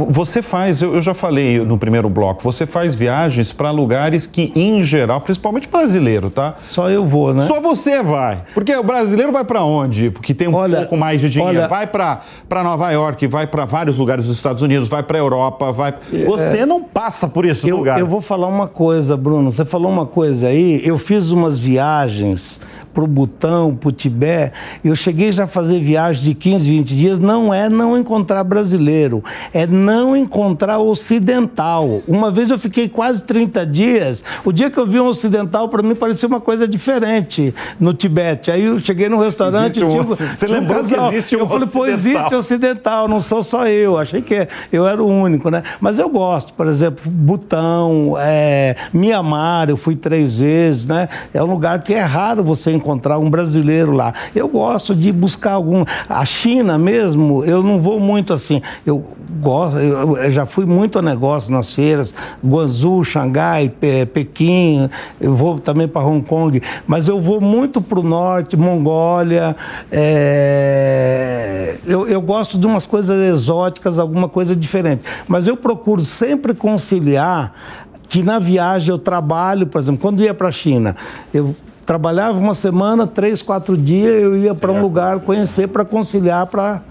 [0.08, 4.52] você faz, eu, eu já falei no primeiro bloco, você faz viagens para lugares que,
[4.54, 6.54] em geral, principalmente brasileiro, tá?
[6.68, 7.42] só eu vou, né?
[7.42, 8.42] Só você vai.
[8.54, 10.10] Porque o brasileiro vai para onde?
[10.10, 11.58] Porque tem um Olha, pouco mais de dinheiro.
[11.58, 12.20] olha- vai para
[12.62, 15.94] Nova York, vai para vários lugares dos Estados Unidos, vai para Europa, vai.
[16.26, 17.72] Você não passa por esse É.
[17.72, 17.98] Eu, lugar.
[17.98, 19.50] eu vou falar uma coisa, Bruno.
[19.50, 20.80] Você falou uma coisa aí.
[20.84, 22.60] Eu fiz umas viagens
[22.92, 24.52] pro Butão, pro Tibete.
[24.84, 27.18] Eu cheguei já a fazer viagens de 15, 20 dias.
[27.18, 29.22] Não é não encontrar brasileiro,
[29.52, 32.00] é não encontrar ocidental.
[32.08, 34.24] Uma vez eu fiquei quase 30 dias.
[34.44, 38.50] O dia que eu vi um ocidental, para mim parecia uma coisa diferente no Tibete.
[38.50, 39.82] Aí eu cheguei no restaurante.
[39.84, 41.12] Um tinha- oci- você um lembrou que casal.
[41.12, 41.92] existe um Eu falei, pô, ocidental.
[42.20, 43.98] existe ocidental, não sou só eu.
[43.98, 45.62] Achei que eu era o único, né?
[45.80, 51.08] Mas eu gosto, por exemplo, Butão, é, Mianmar, eu fui três vezes, né?
[51.34, 52.79] É um lugar que é raro você encontrar
[53.18, 54.12] um brasileiro lá.
[54.34, 55.84] Eu gosto de buscar algum.
[56.08, 58.60] A China mesmo, eu não vou muito assim.
[58.84, 59.04] Eu
[59.40, 62.12] gosto, eu, já fui muito a negócio nas feiras,
[62.44, 68.00] Guangzhou, Xangai, Pe- Pequim, eu vou também para Hong Kong, mas eu vou muito para
[68.00, 69.56] o norte, Mongólia.
[69.92, 75.02] é, eu, eu gosto de umas coisas exóticas, alguma coisa diferente.
[75.26, 77.52] Mas eu procuro sempre conciliar
[78.08, 80.96] que na viagem eu trabalho, por exemplo, quando ia para a China,
[81.32, 81.54] eu
[81.86, 86.82] trabalhava uma semana, três, quatro dias, eu ia para um lugar conhecer para conciliar, para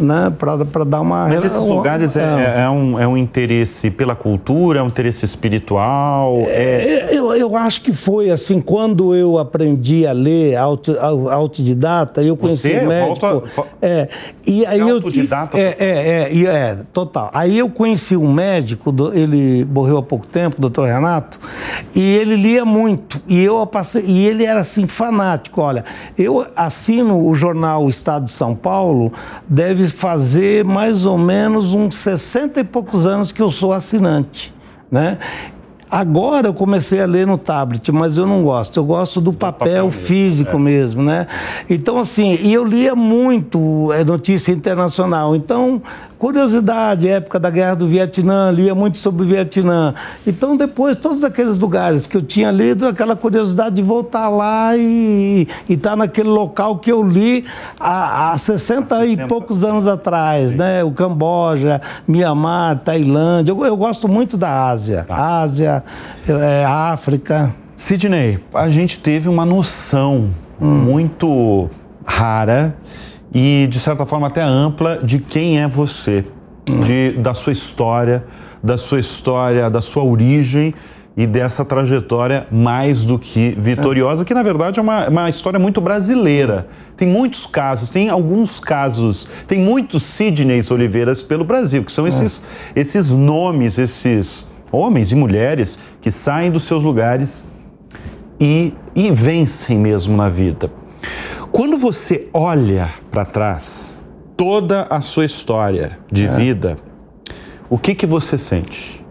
[0.00, 1.28] né, para dar uma.
[1.28, 5.24] Mas esses lugares é, é- é um, é um interesse pela cultura, é um interesse
[5.24, 6.34] espiritual.
[6.46, 11.28] É, É, Eu, eu acho que foi assim, quando eu aprendi a ler auto, au-
[11.30, 13.20] autodidata, eu conheci Você médico.
[13.26, 13.48] volta-
[13.80, 14.08] é,
[14.46, 15.56] e aí é eu autodidata?
[15.58, 17.30] É, é, é, é, total.
[17.32, 21.38] Aí eu conheci um médico, ele morreu há pouco tempo, o doutor Renato,
[21.94, 23.20] e ele lia muito.
[23.28, 25.60] E eu passei, e ele era assim, fanático.
[25.60, 25.84] Olha,
[26.16, 29.12] eu assino o jornal Estado de São Paulo,
[29.48, 34.54] deve fazer mais ou menos uns 60 e poucos anos que eu sou assinante,
[34.90, 35.18] né?
[35.90, 38.78] Agora eu comecei a ler no tablet, mas eu não gosto.
[38.78, 41.26] Eu gosto do papel, papel mesmo, físico mesmo, né?
[41.68, 45.34] Então, assim, e eu lia muito é, notícia internacional.
[45.34, 45.82] Então,
[46.20, 49.94] curiosidade, época da Guerra do Vietnã, lia muito sobre o Vietnã.
[50.26, 55.48] Então, depois, todos aqueles lugares que eu tinha lido, aquela curiosidade de voltar lá e
[55.66, 57.46] estar naquele local que eu li
[57.80, 60.84] há, há 60 e poucos anos atrás, né?
[60.84, 63.52] O Camboja, Mianmar, Tailândia.
[63.52, 65.06] Eu, eu gosto muito da Ásia.
[65.08, 65.82] Ásia,
[66.28, 67.54] é, África.
[67.74, 70.28] Sidney, a gente teve uma noção
[70.60, 71.70] muito
[72.04, 72.76] rara
[73.32, 76.24] e, de certa forma, até ampla de quem é você,
[76.84, 78.24] de, da sua história,
[78.62, 80.74] da sua história, da sua origem
[81.16, 85.80] e dessa trajetória mais do que vitoriosa, que na verdade é uma, uma história muito
[85.80, 86.68] brasileira.
[86.96, 92.42] Tem muitos casos, tem alguns casos, tem muitos Sidneys Oliveiras pelo Brasil, que são esses,
[92.74, 97.44] esses nomes, esses homens e mulheres que saem dos seus lugares
[98.38, 100.70] e, e vencem mesmo na vida.
[101.52, 103.98] Quando você olha para trás,
[104.36, 106.76] toda a sua história de vida,
[107.68, 109.04] o que, que você sente?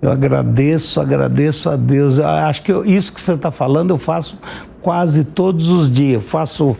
[0.00, 2.18] Eu agradeço, agradeço a Deus.
[2.18, 4.38] Eu acho que eu- isso que você está falando eu faço
[4.82, 6.14] quase todos os dias.
[6.14, 6.76] Eu faço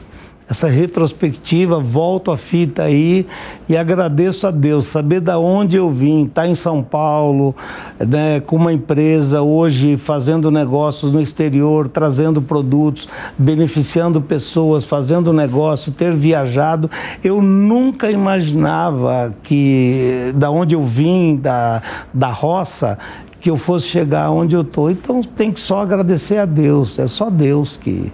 [0.49, 3.27] essa retrospectiva, volto a fita aí
[3.69, 4.87] e agradeço a Deus.
[4.87, 7.55] Saber da onde eu vim, estar em São Paulo,
[7.99, 15.91] né, com uma empresa hoje fazendo negócios no exterior, trazendo produtos, beneficiando pessoas, fazendo negócio,
[15.91, 16.89] ter viajado.
[17.25, 21.83] Eu nunca imaginava que da onde eu vim, da,
[22.15, 22.97] da roça,
[23.41, 24.91] que eu fosse chegar onde eu estou.
[24.91, 26.99] Então tem que só agradecer a Deus.
[27.01, 28.13] É só Deus que.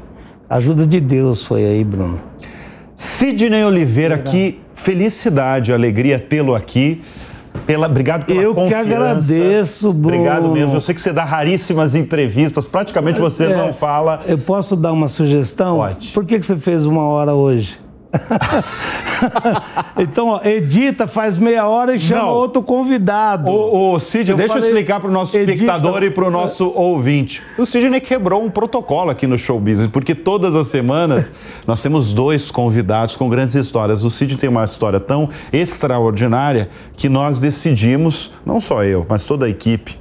[0.52, 2.20] A ajuda de Deus foi aí, Bruno.
[2.94, 7.00] Sidney Oliveira, que felicidade, alegria tê-lo aqui.
[7.66, 8.84] pela, obrigado pela Eu confiança.
[8.84, 10.14] que agradeço, Bruno.
[10.18, 10.74] Obrigado mesmo.
[10.74, 14.20] Eu sei que você dá raríssimas entrevistas, praticamente você É, não fala.
[14.26, 15.76] Eu posso dar uma sugestão?
[15.78, 16.08] Pode.
[16.08, 17.80] Por que, que você fez uma hora hoje?
[19.98, 22.28] então, ó, edita, faz meia hora e chama Não.
[22.30, 23.50] outro convidado.
[23.50, 25.52] Ô Cid, Eu deixa eu falei, explicar para o nosso edita.
[25.52, 27.42] espectador e para o nosso ouvinte.
[27.58, 31.32] O Sidney quebrou um protocolo aqui no Show Business, porque todas as semanas
[31.66, 34.04] nós temos dois convidados com grandes histórias.
[34.04, 39.46] O Cid tem uma história tão extraordinária que nós decidimos, não só eu, mas toda
[39.46, 39.98] a equipe,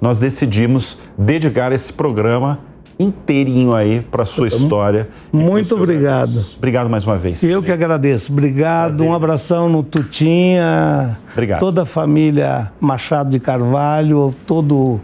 [0.00, 2.58] nós decidimos dedicar esse programa
[2.98, 5.08] inteirinho aí para sua história.
[5.32, 6.28] e Muito obrigado.
[6.28, 6.54] negócios.
[6.56, 7.42] Obrigado mais uma vez.
[7.42, 8.32] Eu que agradeço.
[8.32, 8.88] Obrigado.
[8.96, 9.08] Prazer.
[9.08, 11.18] Um abração no Tutinha.
[11.32, 11.60] Obrigado.
[11.60, 15.00] Toda a família Machado de Carvalho, todo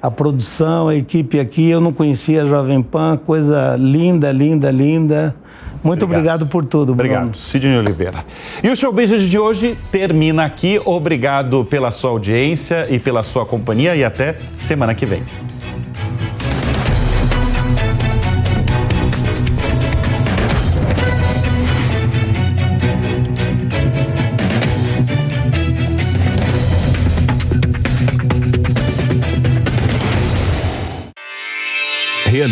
[0.00, 1.70] a produção, a equipe aqui.
[1.70, 5.34] Eu não conhecia a Jovem Pan, coisa linda, linda, linda.
[5.82, 6.36] Muito Obrigado.
[6.42, 7.12] obrigado, por tudo, Bruno.
[7.14, 8.24] Obrigado, Sidney Oliveira.
[8.62, 10.80] E o Show Business de hoje termina aqui.
[10.82, 15.22] Obrigado pela sua audiência e pela sua companhia e até semana que vem.